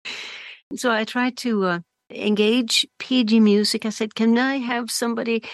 so 0.76 0.90
I 0.90 1.04
tried 1.04 1.36
to 1.38 1.64
uh, 1.64 1.78
engage 2.10 2.86
PG 2.98 3.40
Music. 3.40 3.86
I 3.86 3.90
said, 3.90 4.14
Can 4.14 4.36
I 4.38 4.56
have 4.56 4.90
somebody 4.90 5.44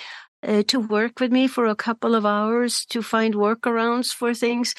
uh, 0.43 0.63
to 0.69 0.81
work 0.81 1.21
with 1.21 1.31
me 1.31 1.47
for 1.47 1.67
a 1.67 1.77
couple 1.77 2.15
of 2.15 2.25
hours 2.25 2.87
to 2.87 3.03
find 3.03 3.35
workarounds 3.35 4.15
for 4.15 4.33
things? 4.33 4.75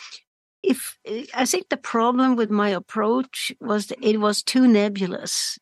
If 0.63 0.97
I 1.33 1.45
think 1.45 1.69
the 1.69 1.77
problem 1.77 2.35
with 2.35 2.49
my 2.49 2.69
approach 2.69 3.53
was 3.61 3.87
that 3.87 4.03
it 4.03 4.19
was 4.19 4.43
too 4.43 4.67
nebulous. 4.67 5.57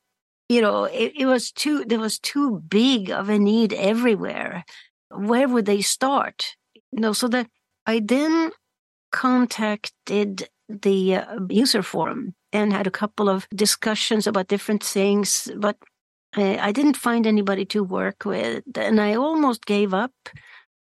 You 0.49 0.61
know, 0.61 0.85
it, 0.85 1.13
it 1.17 1.25
was 1.25 1.51
too, 1.51 1.83
there 1.85 1.99
was 1.99 2.19
too 2.19 2.59
big 2.67 3.09
of 3.11 3.29
a 3.29 3.37
need 3.37 3.73
everywhere. 3.73 4.63
Where 5.09 5.47
would 5.47 5.65
they 5.65 5.81
start? 5.81 6.55
You 6.91 7.01
know, 7.01 7.13
so 7.13 7.27
that 7.27 7.47
I 7.85 8.01
then 8.03 8.51
contacted 9.11 10.47
the 10.69 11.15
uh, 11.15 11.39
user 11.49 11.83
forum 11.83 12.35
and 12.51 12.73
had 12.73 12.87
a 12.87 12.91
couple 12.91 13.29
of 13.29 13.47
discussions 13.53 14.27
about 14.27 14.47
different 14.47 14.83
things, 14.83 15.49
but 15.57 15.77
uh, 16.35 16.57
I 16.59 16.71
didn't 16.71 16.97
find 16.97 17.25
anybody 17.25 17.65
to 17.65 17.83
work 17.83 18.25
with, 18.25 18.63
and 18.75 18.99
I 18.99 19.15
almost 19.15 19.65
gave 19.65 19.93
up. 19.93 20.11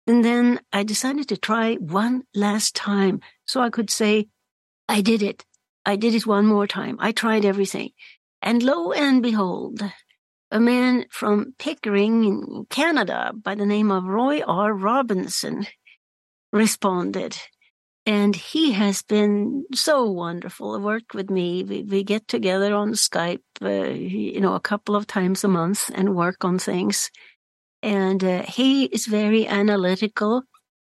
And 0.07 0.25
then 0.25 0.59
I 0.73 0.83
decided 0.83 1.27
to 1.29 1.37
try 1.37 1.75
one 1.75 2.23
last 2.33 2.75
time 2.75 3.21
so 3.45 3.61
I 3.61 3.69
could 3.69 3.89
say, 3.89 4.27
I 4.87 5.01
did 5.01 5.21
it. 5.21 5.45
I 5.85 5.95
did 5.95 6.15
it 6.15 6.25
one 6.25 6.45
more 6.45 6.67
time. 6.67 6.97
I 6.99 7.11
tried 7.11 7.45
everything. 7.45 7.91
And 8.41 8.63
lo 8.63 8.91
and 8.91 9.21
behold, 9.21 9.81
a 10.51 10.59
man 10.59 11.05
from 11.11 11.53
Pickering 11.59 12.23
in 12.23 12.65
Canada 12.69 13.31
by 13.35 13.55
the 13.55 13.65
name 13.65 13.91
of 13.91 14.05
Roy 14.05 14.41
R. 14.41 14.73
Robinson 14.73 15.67
responded 16.51 17.37
and 18.05 18.35
he 18.35 18.71
has 18.71 19.03
been 19.03 19.65
so 19.71 20.09
wonderful. 20.09 20.75
He 20.75 20.83
worked 20.83 21.13
with 21.13 21.29
me. 21.29 21.63
We, 21.63 21.83
we 21.83 22.03
get 22.03 22.27
together 22.27 22.73
on 22.73 22.93
Skype, 22.93 23.43
uh, 23.61 23.91
you 23.91 24.41
know, 24.41 24.55
a 24.55 24.59
couple 24.59 24.95
of 24.95 25.05
times 25.05 25.43
a 25.43 25.47
month 25.47 25.91
and 25.93 26.15
work 26.15 26.43
on 26.43 26.57
things. 26.57 27.11
And 27.83 28.23
uh, 28.23 28.41
he 28.43 28.85
is 28.85 29.05
very 29.05 29.47
analytical 29.47 30.41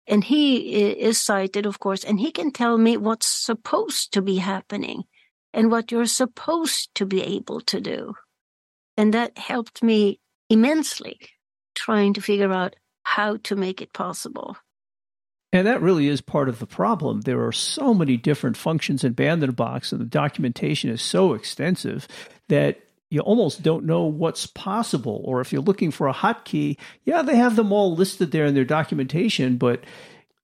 and 0.09 0.25
he 0.25 0.75
is 0.75 1.23
sighted, 1.23 1.67
of 1.67 1.79
course, 1.79 2.03
and 2.03 2.19
he 2.19 2.33
can 2.33 2.51
tell 2.51 2.77
me 2.79 2.97
what's 2.97 3.29
supposed 3.29 4.13
to 4.15 4.21
be 4.21 4.39
happening 4.39 5.05
and 5.55 5.71
what 5.71 5.91
you're 5.91 6.05
supposed 6.05 6.95
to 6.97 7.07
be 7.07 7.23
able 7.23 7.61
to 7.63 7.81
do. 7.81 8.15
And 8.97 9.15
that 9.15 9.39
helped 9.39 9.83
me 9.83 10.21
immensely 10.51 11.19
trying 11.75 12.13
to 12.15 12.21
figure 12.21 12.53
out 12.53 12.77
how 13.05 13.39
to 13.45 13.57
make 13.57 13.81
it 13.81 13.93
possible. 13.93 14.57
And 15.53 15.67
that 15.69 15.81
really 15.81 16.09
is 16.09 16.21
part 16.21 16.49
of 16.49 16.59
the 16.59 16.67
problem. 16.67 17.21
There 17.21 17.47
are 17.47 17.53
so 17.53 17.95
many 17.95 18.17
different 18.17 18.57
functions 18.57 19.05
in 19.05 19.13
Band 19.13 19.45
in 19.45 19.51
a 19.51 19.53
Box, 19.53 19.93
and 19.93 20.01
the 20.01 20.07
documentation 20.07 20.91
is 20.91 21.01
so 21.01 21.33
extensive 21.33 22.09
that 22.49 22.81
you 23.11 23.21
almost 23.21 23.63
don't 23.63 23.85
know 23.85 24.03
what's 24.03 24.47
possible. 24.47 25.23
Or 25.25 25.41
if 25.41 25.53
you're 25.53 25.63
looking 25.63 25.93
for 25.93 26.09
a 26.09 26.15
hotkey, 26.15 26.77
yeah, 27.05 27.23
they 27.23 27.37
have 27.37 27.55
them 27.55 27.71
all 27.71 27.95
listed 27.95 28.33
there 28.33 28.47
in 28.47 28.55
their 28.55 28.65
documentation, 28.65 29.57
but 29.57 29.85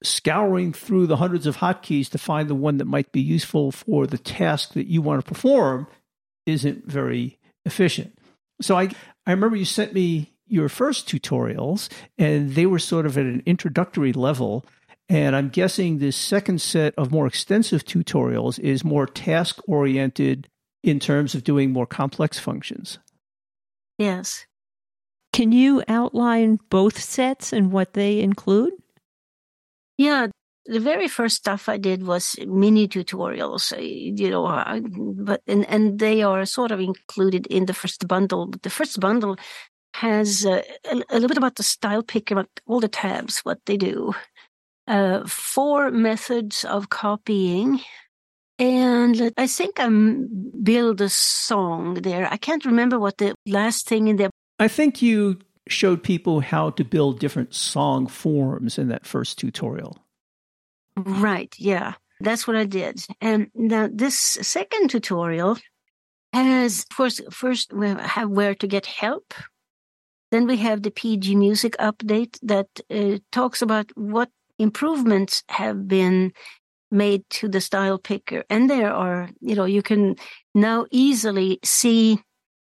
scouring 0.02 0.72
through 0.72 1.06
the 1.06 1.16
hundreds 1.16 1.46
of 1.46 1.58
hotkeys 1.58 2.08
to 2.10 2.18
find 2.18 2.48
the 2.48 2.54
one 2.54 2.78
that 2.78 2.86
might 2.86 3.12
be 3.12 3.20
useful 3.20 3.70
for 3.70 4.06
the 4.06 4.18
task 4.18 4.72
that 4.72 4.86
you 4.86 5.02
want 5.02 5.22
to 5.22 5.28
perform 5.28 5.86
isn't 6.46 6.86
very 6.86 7.38
efficient. 7.64 8.16
So 8.60 8.76
I, 8.76 8.90
I 9.26 9.32
remember 9.32 9.56
you 9.56 9.64
sent 9.64 9.92
me 9.92 10.32
your 10.46 10.68
first 10.68 11.08
tutorials, 11.08 11.88
and 12.18 12.54
they 12.54 12.66
were 12.66 12.78
sort 12.78 13.06
of 13.06 13.16
at 13.16 13.24
an 13.24 13.42
introductory 13.46 14.12
level. 14.12 14.64
And 15.08 15.34
I'm 15.36 15.48
guessing 15.48 15.98
this 15.98 16.16
second 16.16 16.60
set 16.60 16.94
of 16.96 17.12
more 17.12 17.26
extensive 17.26 17.84
tutorials 17.84 18.58
is 18.58 18.84
more 18.84 19.06
task 19.06 19.60
oriented 19.68 20.48
in 20.82 20.98
terms 20.98 21.34
of 21.34 21.44
doing 21.44 21.72
more 21.72 21.86
complex 21.86 22.38
functions. 22.38 22.98
Yes. 23.98 24.46
Can 25.32 25.52
you 25.52 25.82
outline 25.86 26.58
both 26.70 26.98
sets 26.98 27.52
and 27.52 27.70
what 27.70 27.92
they 27.92 28.20
include? 28.20 28.72
Yeah, 30.00 30.28
the 30.64 30.80
very 30.80 31.08
first 31.08 31.36
stuff 31.36 31.68
I 31.68 31.76
did 31.76 32.06
was 32.06 32.34
mini 32.46 32.88
tutorials, 32.88 33.70
uh, 33.70 33.82
you 33.82 34.30
know, 34.30 34.46
uh, 34.46 34.80
but 34.80 35.42
and 35.46 35.68
and 35.68 35.98
they 35.98 36.22
are 36.22 36.46
sort 36.46 36.70
of 36.70 36.80
included 36.80 37.46
in 37.48 37.66
the 37.66 37.74
first 37.74 38.08
bundle. 38.08 38.50
The 38.62 38.70
first 38.70 38.98
bundle 38.98 39.36
has 39.92 40.46
uh, 40.46 40.62
a, 40.90 41.02
a, 41.10 41.14
little 41.14 41.28
bit 41.28 41.36
about 41.36 41.56
the 41.56 41.62
style 41.62 42.02
picker, 42.02 42.32
about 42.32 42.48
all 42.66 42.80
the 42.80 42.88
tabs, 42.88 43.40
what 43.40 43.58
they 43.66 43.76
do, 43.76 44.14
uh, 44.88 45.26
four 45.26 45.90
methods 45.90 46.64
of 46.64 46.88
copying, 46.88 47.80
and 48.58 49.32
I 49.36 49.46
think 49.46 49.78
I 49.78 49.90
build 50.62 51.02
a 51.02 51.10
song 51.10 52.00
there. 52.00 52.26
I 52.32 52.38
can't 52.38 52.64
remember 52.64 52.98
what 52.98 53.18
the 53.18 53.34
last 53.46 53.86
thing 53.86 54.08
in 54.08 54.16
there. 54.16 54.30
I 54.58 54.68
think 54.68 55.02
you 55.02 55.40
showed 55.70 56.02
people 56.02 56.40
how 56.40 56.70
to 56.70 56.84
build 56.84 57.18
different 57.18 57.54
song 57.54 58.06
forms 58.06 58.78
in 58.78 58.88
that 58.88 59.06
first 59.06 59.38
tutorial. 59.38 59.98
Right, 60.96 61.54
yeah. 61.58 61.94
That's 62.20 62.46
what 62.46 62.56
I 62.56 62.64
did. 62.64 63.02
And 63.20 63.50
now 63.54 63.88
this 63.90 64.18
second 64.18 64.90
tutorial 64.90 65.56
has, 66.32 66.80
of 66.90 66.96
course, 66.96 67.20
first 67.30 67.72
we 67.72 67.88
have 67.88 68.28
where 68.28 68.54
to 68.56 68.66
get 68.66 68.86
help. 68.86 69.32
Then 70.30 70.46
we 70.46 70.58
have 70.58 70.82
the 70.82 70.90
PG 70.90 71.34
Music 71.34 71.76
update 71.80 72.38
that 72.42 72.68
uh, 72.90 73.18
talks 73.32 73.62
about 73.62 73.90
what 73.96 74.30
improvements 74.58 75.42
have 75.48 75.88
been 75.88 76.32
made 76.90 77.24
to 77.30 77.48
the 77.48 77.60
style 77.60 77.98
picker. 77.98 78.44
And 78.50 78.68
there 78.68 78.92
are, 78.92 79.30
you 79.40 79.54
know, 79.54 79.64
you 79.64 79.82
can 79.82 80.16
now 80.54 80.86
easily 80.90 81.58
see 81.64 82.20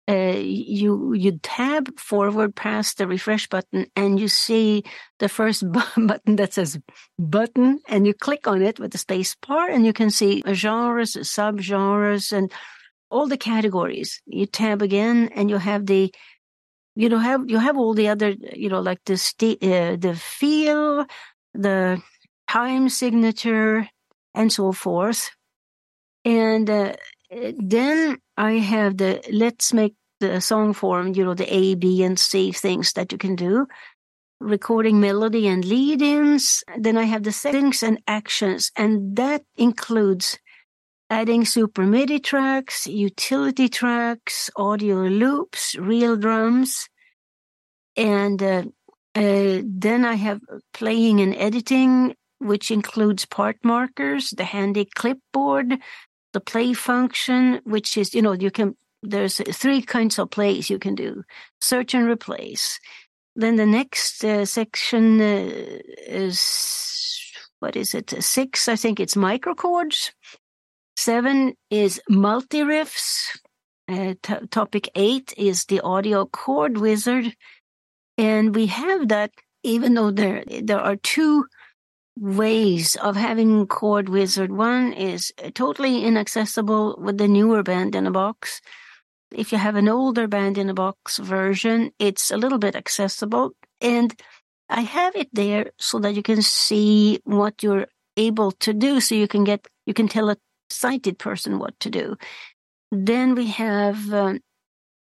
uh, 0.08 0.38
you 0.38 1.12
you 1.12 1.38
tab 1.42 1.98
forward 1.98 2.56
past 2.56 2.96
the 2.96 3.06
refresh 3.06 3.46
button 3.48 3.86
and 3.94 4.18
you 4.18 4.26
see 4.26 4.82
the 5.18 5.28
first 5.28 5.64
button 5.96 6.36
that 6.36 6.54
says 6.54 6.78
button 7.18 7.80
and 7.88 8.06
you 8.06 8.14
click 8.14 8.46
on 8.46 8.62
it 8.62 8.80
with 8.80 8.92
the 8.92 8.98
space 8.98 9.36
bar 9.46 9.68
and 9.68 9.84
you 9.84 9.92
can 9.92 10.10
see 10.10 10.42
genres 10.52 11.14
subgenres 11.14 12.32
and 12.32 12.50
all 13.10 13.26
the 13.26 13.36
categories. 13.36 14.20
You 14.26 14.46
tab 14.46 14.82
again 14.82 15.30
and 15.34 15.50
you 15.50 15.58
have 15.58 15.86
the 15.86 16.12
you 16.94 17.08
know 17.08 17.18
have 17.18 17.42
you 17.48 17.58
have 17.58 17.76
all 17.76 17.94
the 17.94 18.08
other 18.08 18.34
you 18.54 18.68
know 18.68 18.80
like 18.80 19.00
the 19.04 19.16
st- 19.16 19.62
uh, 19.62 19.96
the 19.96 20.14
feel 20.14 21.04
the 21.54 22.02
time 22.48 22.88
signature 22.88 23.88
and 24.34 24.52
so 24.52 24.72
forth. 24.72 25.30
And 26.24 26.68
uh, 26.68 26.94
then 27.30 28.18
I 28.36 28.52
have 28.54 28.96
the 28.96 29.22
let's 29.30 29.72
make 29.72 29.94
the 30.20 30.40
song 30.40 30.72
form, 30.72 31.14
you 31.14 31.24
know, 31.24 31.34
the 31.34 31.52
A, 31.52 31.74
B, 31.74 32.02
and 32.02 32.18
C 32.18 32.52
things 32.52 32.92
that 32.94 33.12
you 33.12 33.18
can 33.18 33.36
do. 33.36 33.66
Recording 34.40 35.00
melody 35.00 35.48
and 35.48 35.64
lead 35.64 36.00
ins. 36.00 36.62
Then 36.76 36.96
I 36.96 37.04
have 37.04 37.24
the 37.24 37.32
settings 37.32 37.82
and 37.82 38.00
actions, 38.06 38.70
and 38.76 39.16
that 39.16 39.42
includes 39.56 40.38
adding 41.10 41.44
super 41.44 41.84
MIDI 41.84 42.18
tracks, 42.18 42.86
utility 42.86 43.68
tracks, 43.68 44.50
audio 44.56 44.96
loops, 45.04 45.74
real 45.76 46.16
drums. 46.16 46.88
And 47.96 48.42
uh, 48.42 48.64
uh, 49.14 49.62
then 49.64 50.04
I 50.04 50.14
have 50.14 50.40
playing 50.74 51.20
and 51.20 51.34
editing, 51.34 52.14
which 52.38 52.70
includes 52.70 53.24
part 53.24 53.56
markers, 53.64 54.30
the 54.30 54.44
handy 54.44 54.84
clipboard, 54.84 55.78
the 56.32 56.40
play 56.40 56.74
function, 56.74 57.60
which 57.64 57.96
is, 57.96 58.14
you 58.14 58.22
know, 58.22 58.32
you 58.32 58.50
can, 58.50 58.76
there's 59.02 59.40
three 59.52 59.82
kinds 59.82 60.18
of 60.18 60.30
plays 60.30 60.70
you 60.70 60.78
can 60.78 60.94
do 60.94 61.22
search 61.60 61.94
and 61.94 62.08
replace. 62.08 62.78
Then 63.36 63.56
the 63.56 63.66
next 63.66 64.24
uh, 64.24 64.44
section 64.44 65.20
uh, 65.20 65.78
is, 66.06 67.32
what 67.60 67.76
is 67.76 67.94
it? 67.94 68.14
Six, 68.22 68.68
I 68.68 68.74
think 68.74 68.98
it's 68.98 69.14
microchords. 69.14 70.10
Seven 70.96 71.54
is 71.70 72.00
multi 72.08 72.62
riffs. 72.62 73.38
Uh, 73.88 74.14
t- 74.22 74.46
topic 74.50 74.90
eight 74.94 75.32
is 75.36 75.64
the 75.66 75.80
audio 75.80 76.26
chord 76.26 76.78
wizard. 76.78 77.34
And 78.18 78.54
we 78.54 78.66
have 78.66 79.08
that 79.08 79.30
even 79.62 79.94
though 79.94 80.10
there, 80.10 80.44
there 80.62 80.80
are 80.80 80.96
two 80.96 81.46
ways 82.18 82.96
of 82.96 83.16
having 83.16 83.66
Chord 83.66 84.08
Wizard. 84.08 84.50
One 84.52 84.92
is 84.92 85.32
totally 85.54 86.04
inaccessible 86.04 86.98
with 87.00 87.18
the 87.18 87.28
newer 87.28 87.62
band 87.62 87.94
in 87.94 88.06
a 88.06 88.10
box. 88.10 88.60
If 89.32 89.52
you 89.52 89.58
have 89.58 89.76
an 89.76 89.88
older 89.88 90.26
band 90.26 90.58
in 90.58 90.70
a 90.70 90.74
box 90.74 91.18
version, 91.18 91.92
it's 91.98 92.30
a 92.30 92.36
little 92.36 92.58
bit 92.58 92.74
accessible. 92.74 93.52
And 93.80 94.18
I 94.68 94.82
have 94.82 95.16
it 95.16 95.28
there 95.32 95.72
so 95.78 95.98
that 96.00 96.14
you 96.14 96.22
can 96.22 96.42
see 96.42 97.20
what 97.24 97.62
you're 97.62 97.86
able 98.16 98.52
to 98.52 98.72
do. 98.72 99.00
So 99.00 99.14
you 99.14 99.28
can 99.28 99.44
get, 99.44 99.66
you 99.86 99.94
can 99.94 100.08
tell 100.08 100.30
a 100.30 100.36
sighted 100.70 101.18
person 101.18 101.58
what 101.58 101.78
to 101.80 101.90
do. 101.90 102.16
Then 102.90 103.34
we 103.34 103.48
have 103.48 104.12
um, 104.12 104.40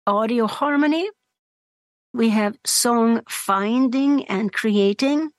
audio 0.06 0.48
harmony. 0.48 1.10
We 2.14 2.30
have 2.30 2.58
song 2.66 3.22
finding 3.30 4.26
and 4.26 4.52
creating 4.52 5.32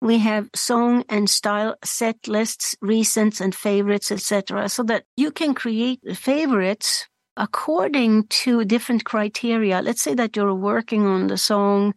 we 0.00 0.18
have 0.18 0.50
song 0.54 1.04
and 1.08 1.28
style 1.28 1.76
set 1.82 2.28
lists, 2.28 2.76
recents 2.82 3.40
and 3.40 3.54
favorites, 3.54 4.12
etc. 4.12 4.68
So 4.68 4.82
that 4.84 5.04
you 5.16 5.30
can 5.30 5.54
create 5.54 6.00
favorites 6.16 7.06
according 7.36 8.26
to 8.28 8.64
different 8.64 9.04
criteria. 9.04 9.82
Let's 9.82 10.02
say 10.02 10.14
that 10.14 10.36
you're 10.36 10.54
working 10.54 11.06
on 11.06 11.26
the 11.26 11.36
song 11.36 11.94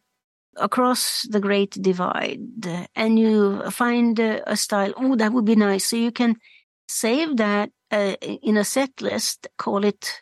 across 0.58 1.26
the 1.30 1.40
Great 1.40 1.72
Divide 1.82 2.88
and 2.96 3.18
you 3.18 3.70
find 3.72 4.20
a, 4.20 4.56
style. 4.56 4.94
Oh, 4.98 5.16
that 5.16 5.32
would 5.32 5.46
be 5.46 5.56
nice. 5.56 5.86
So 5.88 5.96
you 5.96 6.12
can 6.12 6.36
save 6.88 7.38
that 7.38 7.72
uh, 7.92 8.16
in 8.22 8.58
a 8.58 8.64
set 8.64 9.02
list, 9.02 9.48
call 9.58 9.86
it 9.86 10.22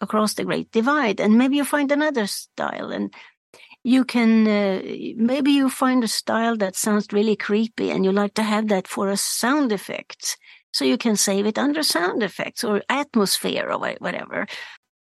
across 0.00 0.34
the 0.34 0.44
Great 0.44 0.70
Divide, 0.70 1.20
and 1.20 1.38
maybe 1.38 1.56
you 1.56 1.64
find 1.64 1.90
another 1.90 2.26
style 2.26 2.90
and 2.90 3.12
you 3.82 4.04
can 4.04 4.46
uh, 4.46 4.82
maybe 5.16 5.52
you 5.52 5.70
find 5.70 6.04
a 6.04 6.08
style 6.08 6.56
that 6.56 6.76
sounds 6.76 7.12
really 7.12 7.36
creepy 7.36 7.90
and 7.90 8.04
you 8.04 8.12
like 8.12 8.34
to 8.34 8.42
have 8.42 8.68
that 8.68 8.86
for 8.86 9.08
a 9.08 9.16
sound 9.16 9.72
effect 9.72 10.36
so 10.72 10.84
you 10.84 10.98
can 10.98 11.16
save 11.16 11.46
it 11.46 11.58
under 11.58 11.82
sound 11.82 12.22
effects 12.22 12.64
or 12.64 12.82
atmosphere 12.88 13.68
or 13.70 13.78
whatever. 13.78 14.46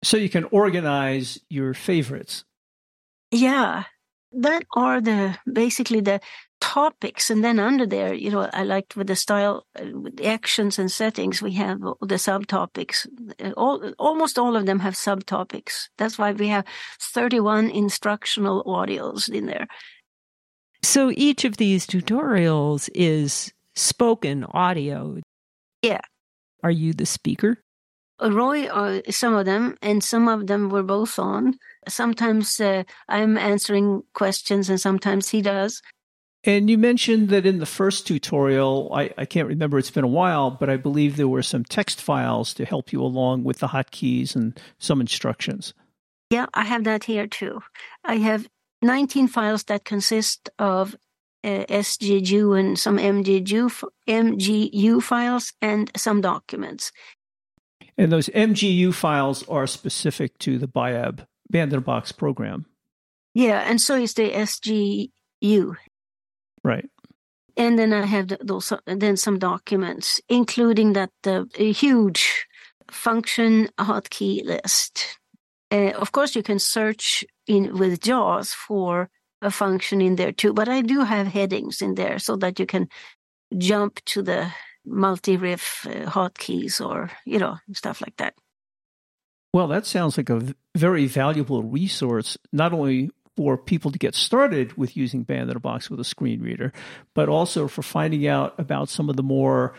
So 0.02 0.16
you 0.16 0.28
can 0.28 0.44
organize 0.44 1.40
your 1.48 1.74
favorites. 1.74 2.44
Yeah. 3.30 3.84
That 4.32 4.64
are 4.74 5.00
the 5.00 5.38
basically 5.50 6.00
the 6.00 6.20
topics 6.60 7.30
and 7.30 7.44
then 7.44 7.58
under 7.58 7.84
there 7.84 8.14
you 8.14 8.30
know 8.30 8.48
i 8.54 8.62
liked 8.62 8.96
with 8.96 9.06
the 9.06 9.14
style 9.14 9.66
uh, 9.78 9.84
with 9.92 10.16
the 10.16 10.24
actions 10.24 10.78
and 10.78 10.90
settings 10.90 11.42
we 11.42 11.52
have 11.52 11.78
the 12.00 12.16
subtopics. 12.16 13.06
Uh, 13.38 13.50
all 13.50 13.92
almost 13.98 14.38
all 14.38 14.56
of 14.56 14.64
them 14.64 14.78
have 14.78 14.94
subtopics. 14.94 15.88
That's 15.98 16.18
why 16.18 16.32
we 16.32 16.48
have 16.48 16.64
31 17.00 17.68
instructional 17.68 18.64
audios 18.64 19.28
in 19.28 19.44
there. 19.44 19.66
So 20.82 21.12
each 21.14 21.44
of 21.44 21.58
these 21.58 21.86
tutorials 21.86 22.88
is 22.94 23.52
spoken 23.74 24.44
audio 24.44 25.20
yeah 25.84 26.00
are 26.62 26.70
you 26.70 26.92
the 26.92 27.06
speaker 27.06 27.58
roy 28.20 28.66
uh, 28.66 29.00
some 29.10 29.34
of 29.34 29.44
them 29.44 29.76
and 29.82 30.02
some 30.02 30.28
of 30.28 30.46
them 30.46 30.68
were 30.68 30.82
both 30.82 31.18
on 31.18 31.58
sometimes 31.88 32.60
uh, 32.60 32.82
i'm 33.08 33.36
answering 33.36 34.02
questions 34.14 34.70
and 34.70 34.80
sometimes 34.80 35.28
he 35.28 35.42
does 35.42 35.82
and 36.46 36.68
you 36.68 36.76
mentioned 36.76 37.30
that 37.30 37.46
in 37.46 37.58
the 37.58 37.66
first 37.66 38.06
tutorial, 38.06 38.90
I, 38.92 39.10
I, 39.16 39.24
can't 39.24 39.48
remember, 39.48 39.78
it's 39.78 39.90
been 39.90 40.04
a 40.04 40.08
while, 40.08 40.50
but 40.50 40.68
I 40.68 40.76
believe 40.76 41.16
there 41.16 41.26
were 41.26 41.42
some 41.42 41.64
text 41.64 42.02
files 42.02 42.52
to 42.54 42.66
help 42.66 42.92
you 42.92 43.00
along 43.00 43.44
with 43.44 43.60
the 43.60 43.68
hotkeys 43.68 44.36
and 44.36 44.60
some 44.78 45.00
instructions. 45.00 45.72
Yeah, 46.28 46.46
I 46.52 46.64
have 46.64 46.84
that 46.84 47.04
here 47.04 47.26
too. 47.26 47.62
I 48.04 48.16
have 48.16 48.46
19 48.82 49.28
files 49.28 49.64
that 49.64 49.84
consist 49.84 50.50
of 50.58 50.94
uh, 51.44 51.66
SGU 51.66 52.58
and 52.58 52.78
some 52.78 52.96
MGU, 52.96 53.70
MGU 54.08 55.02
files 55.02 55.52
and 55.60 55.90
some 55.96 56.20
documents. 56.20 56.90
And 57.98 58.10
those 58.10 58.28
MGU 58.30 58.92
files 58.92 59.46
are 59.48 59.66
specific 59.66 60.36
to 60.38 60.58
the 60.58 60.66
BIAB 60.66 61.26
Band 61.50 61.72
in 61.72 61.78
a 61.78 61.82
Box 61.82 62.10
program. 62.12 62.66
Yeah, 63.34 63.60
and 63.60 63.80
so 63.80 63.96
is 63.96 64.14
the 64.14 64.30
SGU. 64.30 65.76
Right. 66.62 66.88
And 67.56 67.78
then 67.78 67.92
I 67.92 68.06
have 68.06 68.32
those, 68.40 68.72
then 68.86 69.16
some 69.16 69.38
documents, 69.38 70.20
including 70.28 70.94
that 70.94 71.10
the 71.22 71.46
huge 71.56 72.46
function 72.90 73.68
hotkey 73.78 74.44
list. 74.44 75.18
Uh, 75.70 75.92
of 75.92 76.12
course, 76.12 76.34
you 76.34 76.42
can 76.42 76.58
search 76.58 77.24
in 77.46 77.76
with 77.76 78.00
JAWS 78.00 78.52
for 78.52 79.10
a 79.44 79.50
function 79.50 80.00
in 80.00 80.16
there 80.16 80.32
too, 80.32 80.52
but 80.52 80.68
I 80.68 80.80
do 80.80 81.00
have 81.00 81.26
headings 81.26 81.82
in 81.82 81.94
there 81.94 82.18
so 82.18 82.36
that 82.36 82.58
you 82.58 82.66
can 82.66 82.88
jump 83.56 84.04
to 84.06 84.22
the 84.22 84.50
multi-riff 84.86 85.86
uh, 85.86 86.10
hotkeys 86.10 86.84
or 86.84 87.10
you 87.24 87.38
know 87.38 87.58
stuff 87.72 88.00
like 88.00 88.16
that. 88.16 88.34
Well, 89.52 89.68
that 89.68 89.86
sounds 89.86 90.16
like 90.16 90.30
a 90.30 90.54
very 90.74 91.06
valuable 91.06 91.62
resource, 91.62 92.36
not 92.52 92.72
only 92.72 93.10
for 93.36 93.56
people 93.56 93.90
to 93.90 93.98
get 93.98 94.14
started 94.14 94.76
with 94.76 94.96
using 94.96 95.22
Band 95.22 95.50
in 95.50 95.56
a 95.56 95.60
Box 95.60 95.90
with 95.90 96.00
a 96.00 96.04
screen 96.04 96.40
reader, 96.40 96.72
but 97.14 97.28
also 97.28 97.68
for 97.68 97.82
finding 97.82 98.26
out 98.26 98.58
about 98.58 98.88
some 98.88 99.08
of 99.08 99.16
the 99.16 99.22
more 99.22 99.74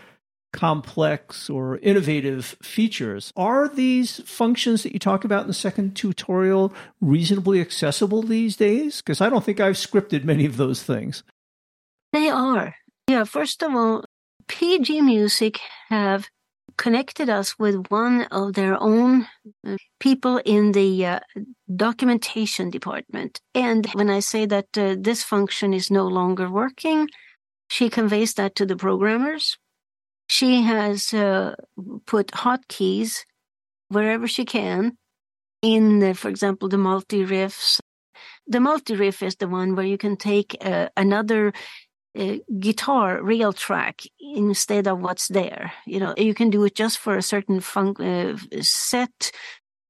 complex 0.55 1.49
or 1.49 1.77
innovative 1.79 2.55
features. 2.61 3.33
Are 3.35 3.67
these 3.67 4.21
functions 4.21 4.83
that 4.83 4.93
you 4.93 4.99
talk 4.99 5.25
about 5.25 5.41
in 5.41 5.47
the 5.47 5.53
second 5.53 5.95
tutorial 5.95 6.73
reasonably 7.01 7.59
accessible 7.59 8.23
these 8.23 8.55
days? 8.55 9.01
Because 9.01 9.19
I 9.19 9.29
don't 9.29 9.43
think 9.43 9.59
I've 9.59 9.75
scripted 9.75 10.23
many 10.23 10.45
of 10.45 10.55
those 10.55 10.81
things. 10.81 11.23
They 12.13 12.29
are. 12.29 12.75
Yeah, 13.09 13.25
first 13.25 13.61
of 13.61 13.75
all, 13.75 14.05
PG 14.47 15.01
Music 15.01 15.59
have 15.89 16.29
connected 16.77 17.29
us 17.29 17.59
with 17.59 17.87
one 17.89 18.23
of 18.31 18.53
their 18.53 18.81
own 18.81 19.27
uh, 19.67 19.75
people 19.99 20.41
in 20.45 20.71
the 20.71 21.05
uh, 21.05 21.19
documentation 21.75 22.69
department. 22.69 23.41
And 23.53 23.87
when 23.93 24.09
I 24.09 24.21
say 24.21 24.45
that 24.45 24.77
uh, 24.77 24.95
this 24.97 25.21
function 25.21 25.73
is 25.73 25.91
no 25.91 26.07
longer 26.07 26.49
working, 26.49 27.09
she 27.69 27.89
conveys 27.89 28.35
that 28.35 28.55
to 28.55 28.65
the 28.65 28.75
programmers. 28.75 29.57
She 30.27 30.63
has 30.63 31.13
uh, 31.13 31.55
put 32.05 32.27
hotkeys 32.27 33.25
wherever 33.89 34.27
she 34.27 34.45
can 34.45 34.97
in, 35.61 36.13
for 36.13 36.29
example, 36.29 36.69
the 36.69 36.77
multi 36.77 37.25
riffs. 37.25 37.79
The 38.47 38.59
multi 38.59 38.95
riff 38.95 39.23
is 39.23 39.35
the 39.37 39.47
one 39.47 39.75
where 39.75 39.85
you 39.85 39.97
can 39.97 40.17
take 40.17 40.57
uh, 40.61 40.89
another 40.97 41.53
uh, 42.17 42.35
guitar 42.59 43.21
real 43.21 43.53
track 43.53 44.03
instead 44.19 44.87
of 44.87 44.99
what's 45.01 45.27
there. 45.27 45.73
You 45.85 45.99
know, 45.99 46.13
you 46.17 46.33
can 46.33 46.49
do 46.49 46.63
it 46.65 46.75
just 46.75 46.97
for 46.97 47.17
a 47.17 47.21
certain 47.21 47.59
uh, 47.59 48.37
set 48.61 49.31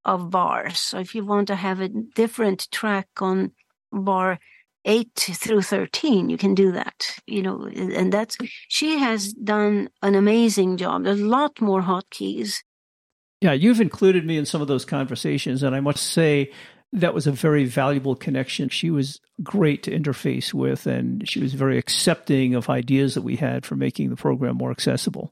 of 0.06 0.30
bars. 0.30 0.80
So 0.80 1.00
if 1.00 1.16
you 1.16 1.26
want 1.26 1.48
to 1.48 1.56
have 1.56 1.82
a 1.82 1.90
different 1.90 2.68
track 2.72 3.08
on 3.20 3.52
bar 3.92 4.40
8 4.86 5.10
through 5.16 5.64
13 5.64 6.30
you 6.30 6.38
can 6.38 6.56
do 6.56 6.72
that 6.72 7.18
you 7.26 7.42
know 7.42 7.66
and 7.66 8.14
that's 8.14 8.38
she 8.68 9.00
has 9.00 9.34
done 9.34 9.90
an 10.02 10.16
amazing 10.16 10.78
job 10.78 11.04
there's 11.04 11.20
a 11.20 11.26
lot 11.26 11.60
more 11.60 11.82
hotkeys 11.82 12.64
yeah 13.42 13.54
you've 13.54 13.82
included 13.82 14.26
me 14.26 14.38
in 14.38 14.46
some 14.46 14.62
of 14.62 14.68
those 14.68 14.86
conversations 14.86 15.64
and 15.64 15.76
i 15.76 15.80
must 15.80 16.04
say 16.04 16.52
that 16.96 17.14
was 17.14 17.28
a 17.28 17.32
very 17.32 17.66
valuable 17.66 18.16
connection. 18.16 18.70
She 18.70 18.90
was 18.90 19.20
great 19.44 19.84
to 19.84 19.92
interface 19.92 20.54
with, 20.54 20.88
and 20.88 21.28
she 21.28 21.42
was 21.42 21.54
very 21.54 21.78
accepting 21.78 22.56
of 22.56 22.70
ideas 22.70 23.16
that 23.16 23.22
we 23.22 23.36
had 23.36 23.66
for 23.66 23.76
making 23.76 24.10
the 24.10 24.16
program 24.16 24.56
more 24.56 24.72
accessible. 24.72 25.32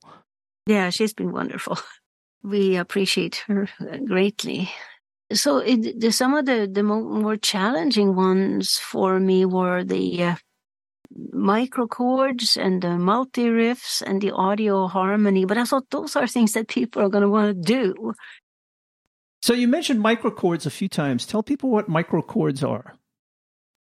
Yeah, 0.68 0.90
she's 0.90 1.14
been 1.14 1.32
wonderful. 1.32 1.78
We 2.46 2.76
appreciate 2.76 3.42
her 3.48 3.70
greatly. 4.06 4.70
So, 5.34 5.58
it, 5.58 6.00
the, 6.00 6.12
some 6.12 6.34
of 6.34 6.46
the, 6.46 6.70
the 6.72 6.84
more 6.84 7.38
challenging 7.38 8.16
ones 8.16 8.78
for 8.78 9.20
me 9.20 9.46
were 9.46 9.84
the 9.84 10.24
uh, 10.24 10.36
micro 11.32 11.88
chords 11.88 12.58
and 12.58 12.82
the 12.82 12.98
multi 12.98 13.46
riffs 13.46 14.02
and 14.02 14.22
the 14.22 14.32
audio 14.32 14.88
harmony. 14.88 15.46
But 15.46 15.58
I 15.58 15.66
thought 15.66 15.90
those 15.90 16.16
are 16.16 16.28
things 16.28 16.54
that 16.54 16.68
people 16.68 17.02
are 17.02 17.10
going 17.10 17.24
to 17.24 17.30
want 17.30 17.56
to 17.56 17.62
do. 17.62 18.14
So 19.42 19.54
you 19.54 19.68
mentioned 19.68 20.04
microchords 20.04 20.66
a 20.66 20.70
few 20.70 20.88
times. 20.88 21.26
Tell 21.26 21.44
people 21.44 21.70
what 21.70 21.90
microchords 21.90 22.68
are. 22.68 22.96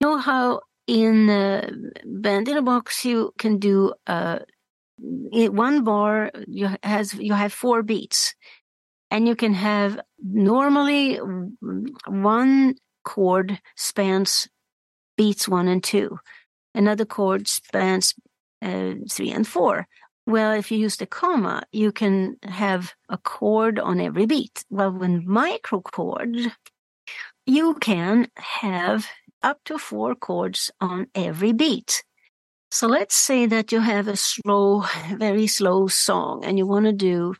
You 0.00 0.08
know 0.08 0.16
how 0.18 0.60
in 0.86 1.30
uh, 1.30 1.70
Band 2.04 2.48
in 2.48 2.56
a 2.56 2.62
Box 2.62 3.04
you 3.04 3.32
can 3.38 3.58
do 3.58 3.94
uh, 4.06 4.40
one 4.98 5.84
bar 5.84 6.30
you 6.48 6.68
has 6.82 7.14
you 7.14 7.32
have 7.32 7.52
four 7.52 7.82
beats, 7.82 8.34
and 9.12 9.28
you 9.28 9.36
can 9.36 9.52
have 9.52 10.00
normally 10.24 11.16
one 12.06 12.74
chord 13.04 13.60
spans 13.76 14.48
beats 15.18 15.46
one 15.46 15.68
and 15.68 15.84
two, 15.84 16.18
another 16.74 17.04
chord 17.04 17.46
spans 17.46 18.14
uh, 18.62 18.94
three 19.10 19.30
and 19.30 19.46
four. 19.46 19.86
Well, 20.26 20.52
if 20.52 20.72
you 20.72 20.78
use 20.78 20.96
the 20.96 21.06
comma, 21.06 21.64
you 21.72 21.92
can 21.92 22.36
have 22.42 22.94
a 23.10 23.18
chord 23.18 23.78
on 23.78 24.00
every 24.00 24.24
beat. 24.24 24.64
Well, 24.70 24.92
with 24.92 25.26
microchord, 25.26 26.50
you 27.44 27.74
can 27.74 28.28
have 28.36 29.06
up 29.42 29.58
to 29.66 29.76
four 29.76 30.14
chords 30.14 30.70
on 30.80 31.08
every 31.14 31.52
beat. 31.52 32.02
So 32.70 32.86
let's 32.86 33.14
say 33.14 33.44
that 33.44 33.72
you 33.72 33.80
have 33.80 34.08
a 34.08 34.16
slow, 34.16 34.84
very 35.10 35.48
slow 35.48 35.88
song 35.88 36.46
and 36.46 36.56
you 36.56 36.66
want 36.66 36.86
to 36.86 36.92
do 36.92 37.34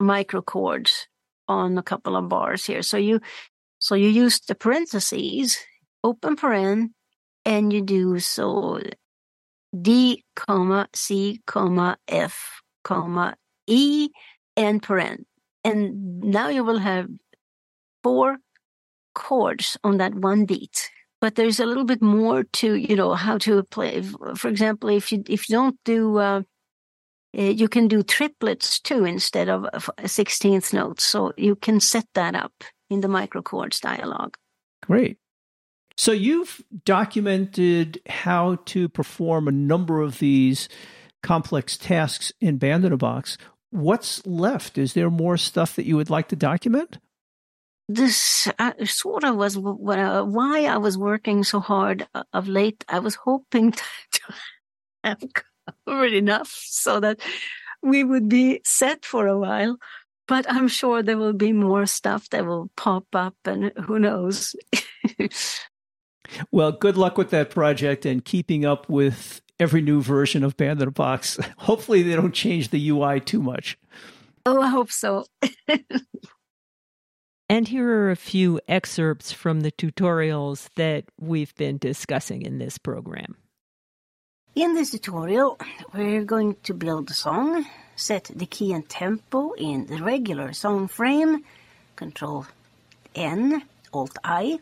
microchords 0.00 1.06
on 1.48 1.78
a 1.78 1.82
couple 1.82 2.16
of 2.16 2.28
bars 2.28 2.64
here. 2.66 2.82
So 2.82 2.96
you 2.96 3.20
so 3.78 3.94
you 3.94 4.08
use 4.08 4.40
the 4.40 4.54
parentheses, 4.54 5.58
open 6.02 6.36
paren, 6.36 6.90
and 7.44 7.72
you 7.72 7.82
do 7.82 8.18
so 8.18 8.80
D, 9.80 10.24
comma, 10.36 10.88
C, 10.94 11.40
comma, 11.46 11.96
F, 12.08 12.62
comma, 12.82 13.36
E, 13.66 14.08
and 14.56 14.82
paren. 14.82 15.24
And 15.64 16.20
now 16.20 16.48
you 16.48 16.64
will 16.64 16.78
have 16.78 17.08
four 18.02 18.38
chords 19.14 19.76
on 19.84 19.98
that 19.98 20.14
one 20.14 20.44
beat. 20.44 20.90
But 21.20 21.36
there's 21.36 21.58
a 21.58 21.66
little 21.66 21.84
bit 21.84 22.02
more 22.02 22.44
to, 22.44 22.74
you 22.74 22.96
know, 22.96 23.14
how 23.14 23.38
to 23.38 23.62
play. 23.64 24.02
For 24.36 24.48
example, 24.48 24.90
if 24.90 25.10
you 25.10 25.22
if 25.26 25.48
you 25.48 25.54
don't 25.56 25.78
do, 25.84 26.18
uh, 26.18 26.42
you 27.34 27.68
can 27.68 27.88
do 27.88 28.02
triplets 28.02 28.80
too 28.80 29.04
instead 29.04 29.48
of 29.48 29.90
sixteenth 30.06 30.72
notes. 30.72 31.04
So 31.04 31.32
you 31.36 31.56
can 31.56 31.80
set 31.80 32.06
that 32.14 32.34
up 32.34 32.52
in 32.90 33.00
the 33.00 33.08
microchords 33.08 33.80
dialog. 33.80 34.34
Great. 34.82 35.18
So 35.96 36.12
you've 36.12 36.60
documented 36.84 38.00
how 38.08 38.56
to 38.66 38.88
perform 38.88 39.46
a 39.46 39.52
number 39.52 40.00
of 40.00 40.18
these 40.18 40.68
complex 41.22 41.76
tasks 41.76 42.32
in 42.40 42.58
Band 42.58 42.84
in 42.84 42.92
a 42.92 42.96
Box. 42.96 43.38
What's 43.70 44.24
left? 44.26 44.76
Is 44.76 44.92
there 44.94 45.10
more 45.10 45.36
stuff 45.36 45.76
that 45.76 45.86
you 45.86 45.96
would 45.96 46.10
like 46.10 46.28
to 46.28 46.36
document? 46.36 46.98
This 47.88 48.48
uh, 48.58 48.72
sort 48.84 49.24
of 49.24 49.36
was 49.36 49.56
uh, 49.56 50.24
why 50.24 50.64
I 50.64 50.78
was 50.78 50.96
working 50.96 51.44
so 51.44 51.60
hard 51.60 52.06
uh, 52.14 52.22
of 52.32 52.48
late. 52.48 52.84
I 52.88 52.98
was 52.98 53.14
hoping 53.14 53.72
to 54.12 54.20
have 55.02 55.22
covered 55.88 56.12
enough 56.12 56.48
so 56.66 57.00
that 57.00 57.20
we 57.82 58.04
would 58.04 58.28
be 58.28 58.60
set 58.64 59.04
for 59.04 59.26
a 59.26 59.38
while. 59.38 59.76
But 60.26 60.50
I'm 60.50 60.68
sure 60.68 61.02
there 61.02 61.18
will 61.18 61.34
be 61.34 61.52
more 61.52 61.84
stuff 61.84 62.30
that 62.30 62.46
will 62.46 62.70
pop 62.76 63.04
up, 63.12 63.36
and 63.44 63.72
who 63.76 63.98
knows. 63.98 64.56
Well, 66.50 66.72
good 66.72 66.96
luck 66.96 67.18
with 67.18 67.30
that 67.30 67.50
project 67.50 68.06
and 68.06 68.24
keeping 68.24 68.64
up 68.64 68.88
with 68.88 69.40
every 69.60 69.80
new 69.80 70.02
version 70.02 70.42
of 70.42 70.56
Band 70.56 70.82
in 70.82 70.88
a 70.88 70.90
Box. 70.90 71.38
Hopefully, 71.58 72.02
they 72.02 72.16
don't 72.16 72.34
change 72.34 72.70
the 72.70 72.88
UI 72.90 73.20
too 73.20 73.42
much. 73.42 73.78
Oh, 74.46 74.60
I 74.60 74.68
hope 74.68 74.90
so. 74.90 75.26
and 77.48 77.68
here 77.68 77.88
are 77.88 78.10
a 78.10 78.16
few 78.16 78.60
excerpts 78.68 79.32
from 79.32 79.60
the 79.60 79.72
tutorials 79.72 80.68
that 80.76 81.04
we've 81.18 81.54
been 81.54 81.78
discussing 81.78 82.42
in 82.42 82.58
this 82.58 82.78
program. 82.78 83.36
In 84.54 84.74
this 84.74 84.92
tutorial, 84.92 85.58
we're 85.92 86.22
going 86.22 86.54
to 86.62 86.74
build 86.74 87.10
a 87.10 87.12
song, 87.12 87.66
set 87.96 88.30
the 88.32 88.46
key 88.46 88.72
and 88.72 88.88
tempo 88.88 89.50
in 89.54 89.86
the 89.86 90.00
regular 90.00 90.52
song 90.52 90.86
frame, 90.86 91.44
Control 91.96 92.46
N, 93.16 93.64
Alt 93.92 94.16
I, 94.22 94.60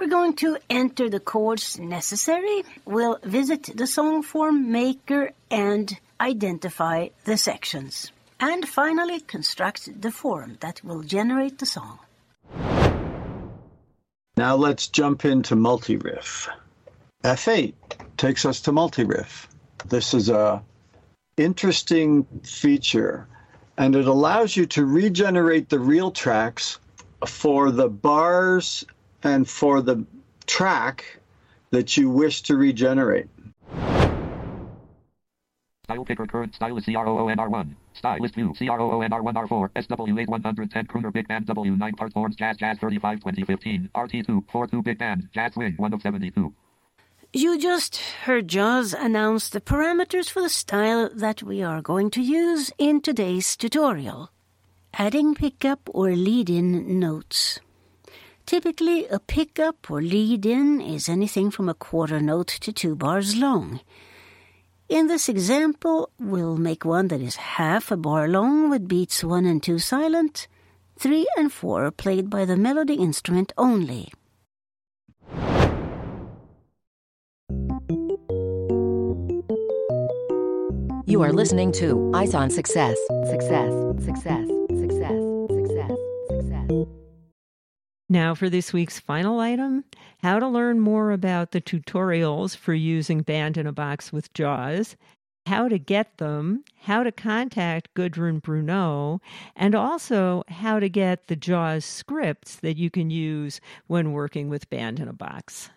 we're 0.00 0.08
going 0.08 0.34
to 0.36 0.58
enter 0.68 1.08
the 1.08 1.20
chords 1.20 1.78
necessary. 1.78 2.64
We'll 2.84 3.18
visit 3.22 3.70
the 3.76 3.86
song 3.86 4.24
form 4.24 4.72
maker 4.72 5.30
and 5.48 5.96
identify 6.20 7.10
the 7.24 7.36
sections. 7.36 8.10
And 8.40 8.68
finally, 8.68 9.20
construct 9.20 10.02
the 10.02 10.10
form 10.10 10.58
that 10.58 10.82
will 10.82 11.02
generate 11.02 11.60
the 11.60 11.66
song. 11.66 12.00
Now 14.36 14.56
let's 14.56 14.88
jump 14.88 15.24
into 15.24 15.54
multi-riff. 15.54 16.48
F8 17.24 17.72
takes 18.18 18.44
us 18.44 18.60
to 18.60 18.72
multi-riff. 18.72 19.48
This 19.86 20.12
is 20.12 20.28
a 20.28 20.62
interesting 21.38 22.24
feature 22.42 23.26
and 23.78 23.96
it 23.96 24.06
allows 24.06 24.54
you 24.54 24.66
to 24.66 24.84
regenerate 24.84 25.70
the 25.70 25.78
real 25.78 26.10
tracks 26.10 26.78
for 27.26 27.70
the 27.70 27.88
bars 27.88 28.84
and 29.22 29.48
for 29.48 29.80
the 29.80 30.04
track 30.46 31.18
that 31.70 31.96
you 31.96 32.10
wish 32.10 32.42
to 32.42 32.56
regenerate. 32.56 33.28
Style 35.84 36.04
picker 36.04 36.26
current 36.26 36.54
style 36.54 36.76
is 36.76 36.84
CROONR1. 36.84 37.74
Stylist 37.94 38.34
view 38.34 38.52
CROONR1R4 38.52 39.70
SW8 39.70 40.28
110 40.28 40.86
Crooner 40.86 41.12
Big 41.12 41.26
Band 41.26 41.46
W9 41.46 41.96
Part 41.96 42.12
Horns 42.12 42.36
Jazz 42.36 42.58
Jazz 42.58 42.78
35 42.78 43.20
2015 43.20 43.88
RT2 43.94 44.50
42 44.50 44.82
Big 44.82 44.98
Band 44.98 45.30
Jazz 45.32 45.54
Swing 45.54 45.72
1 45.78 45.92
of 45.94 46.02
72. 46.02 46.54
You 47.36 47.58
just 47.58 47.96
heard 47.96 48.46
Jaws 48.46 48.94
announce 48.94 49.48
the 49.48 49.60
parameters 49.60 50.30
for 50.30 50.40
the 50.40 50.48
style 50.48 51.10
that 51.12 51.42
we 51.42 51.64
are 51.64 51.82
going 51.82 52.10
to 52.10 52.22
use 52.22 52.70
in 52.78 53.00
today's 53.00 53.56
tutorial. 53.56 54.30
Adding 54.92 55.34
pickup 55.34 55.80
or 55.92 56.12
lead-in 56.12 57.00
notes. 57.00 57.58
Typically, 58.46 59.08
a 59.08 59.18
pickup 59.18 59.90
or 59.90 60.00
lead 60.00 60.46
in 60.46 60.80
is 60.80 61.08
anything 61.08 61.50
from 61.50 61.68
a 61.68 61.74
quarter 61.74 62.20
note 62.20 62.56
to 62.60 62.72
two 62.72 62.94
bars 62.94 63.34
long. 63.34 63.80
In 64.88 65.08
this 65.08 65.28
example, 65.28 66.10
we'll 66.20 66.56
make 66.56 66.84
one 66.84 67.08
that 67.08 67.20
is 67.20 67.58
half 67.58 67.90
a 67.90 67.96
bar 67.96 68.28
long 68.28 68.70
with 68.70 68.86
beats 68.86 69.24
one 69.24 69.44
and 69.44 69.60
two 69.60 69.80
silent, 69.80 70.46
three 70.96 71.26
and 71.36 71.52
four 71.52 71.90
played 71.90 72.30
by 72.30 72.44
the 72.44 72.56
melody 72.56 72.94
instrument 72.94 73.52
only. 73.58 74.12
You 81.14 81.22
are 81.22 81.32
listening 81.32 81.70
to 81.74 82.10
Eyes 82.12 82.34
on 82.34 82.50
Success. 82.50 82.98
Success. 83.30 83.72
Success. 84.04 84.48
Success. 84.68 85.20
Success. 85.48 85.92
Success. 86.28 86.86
Now, 88.08 88.34
for 88.34 88.50
this 88.50 88.72
week's 88.72 88.98
final 88.98 89.38
item 89.38 89.84
how 90.22 90.40
to 90.40 90.48
learn 90.48 90.80
more 90.80 91.12
about 91.12 91.52
the 91.52 91.60
tutorials 91.60 92.56
for 92.56 92.74
using 92.74 93.20
Band 93.20 93.56
in 93.56 93.64
a 93.64 93.72
Box 93.72 94.12
with 94.12 94.32
JAWS, 94.32 94.96
how 95.46 95.68
to 95.68 95.78
get 95.78 96.18
them, 96.18 96.64
how 96.80 97.04
to 97.04 97.12
contact 97.12 97.94
Gudrun 97.94 98.42
Brunot, 98.42 99.20
and 99.54 99.76
also 99.76 100.42
how 100.48 100.80
to 100.80 100.88
get 100.88 101.28
the 101.28 101.36
JAWS 101.36 101.84
scripts 101.84 102.56
that 102.56 102.76
you 102.76 102.90
can 102.90 103.10
use 103.10 103.60
when 103.86 104.10
working 104.10 104.48
with 104.48 104.68
Band 104.68 104.98
in 104.98 105.06
a 105.06 105.12
Box. 105.12 105.70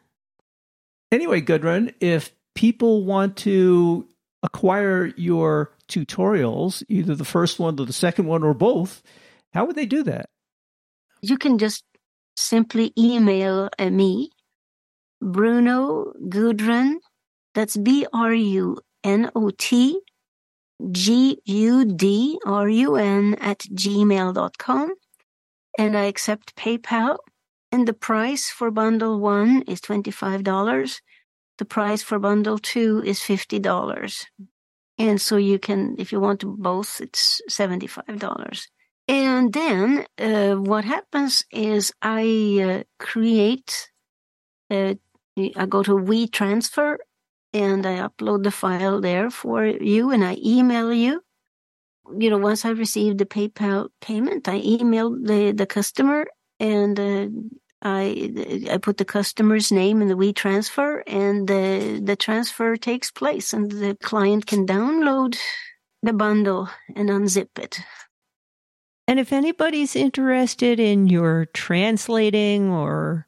Anyway, 1.11 1.41
Gudrun, 1.41 1.93
if 1.99 2.31
people 2.55 3.05
want 3.05 3.37
to 3.37 4.07
acquire 4.43 5.07
your 5.17 5.71
tutorials, 5.87 6.83
either 6.87 7.15
the 7.15 7.25
first 7.25 7.59
one 7.59 7.79
or 7.79 7.85
the 7.85 7.93
second 7.93 8.25
one 8.25 8.43
or 8.43 8.53
both, 8.53 9.01
how 9.53 9.65
would 9.65 9.75
they 9.75 9.85
do 9.85 10.03
that? 10.03 10.29
You 11.21 11.37
can 11.37 11.57
just 11.57 11.83
simply 12.35 12.93
email 12.97 13.69
me, 13.79 14.31
Brunot 15.21 16.29
Gudrun, 16.29 16.97
that's 17.55 17.75
B 17.75 18.05
R 18.13 18.33
U 18.33 18.77
N 19.03 19.31
O 19.35 19.49
T 19.49 19.99
G 20.91 21.39
U 21.43 21.85
D 21.85 22.39
R 22.45 22.69
U 22.69 22.95
N 22.95 23.35
at 23.41 23.59
gmail.com. 23.59 24.93
And 25.79 25.97
I 25.97 26.03
accept 26.05 26.55
PayPal. 26.55 27.17
And 27.71 27.87
the 27.87 27.93
price 27.93 28.49
for 28.49 28.71
bundle 28.71 29.19
one 29.19 29.63
is 29.63 29.81
$25. 29.81 31.01
The 31.57 31.65
price 31.65 32.03
for 32.03 32.19
bundle 32.19 32.59
two 32.59 33.01
is 33.05 33.19
$50. 33.19 34.25
And 34.99 35.21
so 35.21 35.37
you 35.37 35.59
can, 35.59 35.95
if 35.97 36.11
you 36.11 36.19
want 36.19 36.43
both, 36.43 37.01
it's 37.01 37.41
$75. 37.49 38.67
And 39.07 39.53
then 39.53 40.05
uh, 40.17 40.55
what 40.55 40.83
happens 40.83 41.45
is 41.51 41.93
I 42.01 42.59
uh, 42.61 42.83
create, 42.99 43.89
uh, 44.69 44.95
I 45.55 45.65
go 45.67 45.83
to 45.83 45.91
WeTransfer 45.91 46.97
and 47.53 47.85
I 47.85 48.07
upload 48.07 48.43
the 48.43 48.51
file 48.51 48.99
there 48.99 49.29
for 49.29 49.65
you 49.65 50.11
and 50.11 50.23
I 50.23 50.37
email 50.43 50.91
you. 50.91 51.21
You 52.17 52.29
know, 52.29 52.37
once 52.37 52.65
I 52.65 52.69
receive 52.69 53.17
the 53.17 53.25
PayPal 53.25 53.89
payment, 54.01 54.47
I 54.47 54.57
email 54.57 55.11
the, 55.11 55.51
the 55.51 55.65
customer 55.65 56.25
and 56.59 56.99
uh, 56.99 57.27
I 57.81 58.65
I 58.71 58.77
put 58.77 58.97
the 58.97 59.05
customer's 59.05 59.71
name 59.71 60.01
in 60.01 60.07
the 60.07 60.15
WeTransfer 60.15 61.03
and 61.05 61.47
the 61.47 62.01
the 62.03 62.15
transfer 62.15 62.75
takes 62.75 63.11
place 63.11 63.53
and 63.53 63.71
the 63.71 63.95
client 64.01 64.47
can 64.47 64.65
download 64.65 65.37
the 66.01 66.13
bundle 66.13 66.69
and 66.95 67.09
unzip 67.09 67.59
it. 67.59 67.79
And 69.07 69.19
if 69.19 69.31
anybody's 69.31 69.95
interested 69.95 70.79
in 70.79 71.07
your 71.07 71.45
translating 71.53 72.69
or 72.69 73.25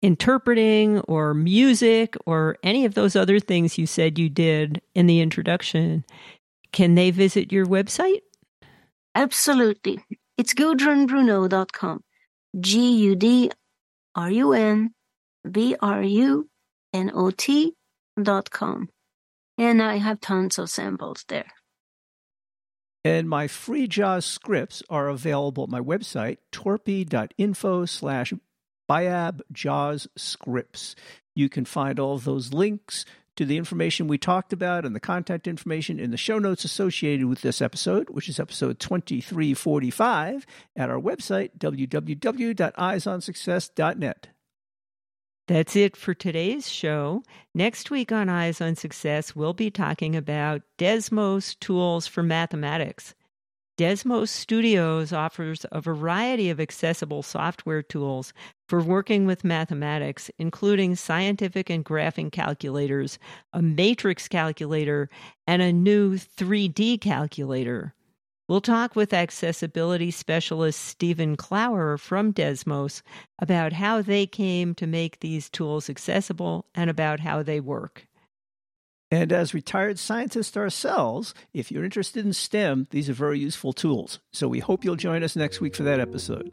interpreting 0.00 1.00
or 1.00 1.34
music 1.34 2.14
or 2.24 2.56
any 2.62 2.84
of 2.84 2.94
those 2.94 3.16
other 3.16 3.40
things 3.40 3.78
you 3.78 3.86
said 3.86 4.18
you 4.18 4.28
did 4.28 4.80
in 4.94 5.06
the 5.06 5.20
introduction, 5.20 6.04
can 6.72 6.94
they 6.94 7.10
visit 7.10 7.50
your 7.50 7.66
website? 7.66 8.20
Absolutely. 9.14 9.98
It's 10.36 10.54
gudrunbrunot.com. 10.54 12.04
G 12.60 12.92
U 12.92 13.16
D 13.16 13.50
R 14.18 14.32
U 14.32 14.52
N 14.52 14.90
B 15.48 15.76
R 15.80 16.02
U 16.02 16.48
N 16.92 17.12
O 17.14 17.30
T 17.30 17.74
dot 18.20 18.50
com. 18.50 18.88
And 19.56 19.80
I 19.80 19.98
have 19.98 20.20
tons 20.20 20.58
of 20.58 20.70
samples 20.70 21.24
there. 21.28 21.52
And 23.04 23.28
my 23.28 23.46
free 23.46 23.86
JAWS 23.86 24.24
scripts 24.24 24.82
are 24.90 25.08
available 25.08 25.62
at 25.64 25.70
my 25.70 25.80
website, 25.80 26.38
torpey.info 26.50 27.84
slash 27.84 28.32
biab 28.90 29.40
JAWS 29.52 30.08
scripts. 30.16 30.96
You 31.36 31.48
can 31.48 31.64
find 31.64 32.00
all 32.00 32.14
of 32.14 32.24
those 32.24 32.52
links 32.52 33.04
to 33.38 33.46
the 33.46 33.56
information 33.56 34.06
we 34.08 34.18
talked 34.18 34.52
about 34.52 34.84
and 34.84 34.96
the 34.96 35.00
contact 35.00 35.46
information 35.46 36.00
in 36.00 36.10
the 36.10 36.16
show 36.16 36.40
notes 36.40 36.64
associated 36.64 37.26
with 37.26 37.40
this 37.40 37.62
episode, 37.62 38.10
which 38.10 38.28
is 38.28 38.40
episode 38.40 38.80
2345, 38.80 40.44
at 40.76 40.90
our 40.90 41.00
website, 41.00 41.50
www.eyesonsuccess.net. 41.56 44.28
That's 45.46 45.76
it 45.76 45.96
for 45.96 46.14
today's 46.14 46.68
show. 46.68 47.22
Next 47.54 47.92
week 47.92 48.10
on 48.10 48.28
Eyes 48.28 48.60
on 48.60 48.74
Success, 48.74 49.36
we'll 49.36 49.54
be 49.54 49.70
talking 49.70 50.16
about 50.16 50.62
Desmos 50.76 51.56
tools 51.60 52.08
for 52.08 52.24
mathematics. 52.24 53.14
Desmos 53.78 54.30
Studios 54.30 55.12
offers 55.12 55.64
a 55.70 55.80
variety 55.80 56.50
of 56.50 56.58
accessible 56.58 57.22
software 57.22 57.82
tools 57.82 58.32
for 58.68 58.82
working 58.82 59.26
with 59.26 59.44
mathematics, 59.44 60.30
including 60.38 60.94
scientific 60.94 61.70
and 61.70 61.84
graphing 61.84 62.30
calculators, 62.30 63.18
a 63.52 63.62
matrix 63.62 64.28
calculator, 64.28 65.08
and 65.46 65.62
a 65.62 65.72
new 65.72 66.16
3D 66.16 67.00
calculator. 67.00 67.94
We'll 68.46 68.60
talk 68.60 68.96
with 68.96 69.12
accessibility 69.12 70.10
specialist 70.10 70.80
Stephen 70.80 71.36
Clower 71.36 71.98
from 71.98 72.32
Desmos 72.32 73.02
about 73.38 73.74
how 73.74 74.00
they 74.00 74.26
came 74.26 74.74
to 74.76 74.86
make 74.86 75.20
these 75.20 75.50
tools 75.50 75.90
accessible 75.90 76.66
and 76.74 76.88
about 76.88 77.20
how 77.20 77.42
they 77.42 77.60
work. 77.60 78.06
And 79.10 79.32
as 79.32 79.54
retired 79.54 79.98
scientists 79.98 80.56
ourselves, 80.56 81.34
if 81.54 81.70
you're 81.70 81.84
interested 81.84 82.24
in 82.26 82.32
STEM, 82.34 82.88
these 82.90 83.08
are 83.08 83.14
very 83.14 83.38
useful 83.38 83.72
tools. 83.72 84.18
So 84.32 84.48
we 84.48 84.60
hope 84.60 84.84
you'll 84.84 84.96
join 84.96 85.22
us 85.22 85.36
next 85.36 85.60
week 85.60 85.74
for 85.74 85.82
that 85.84 86.00
episode. 86.00 86.52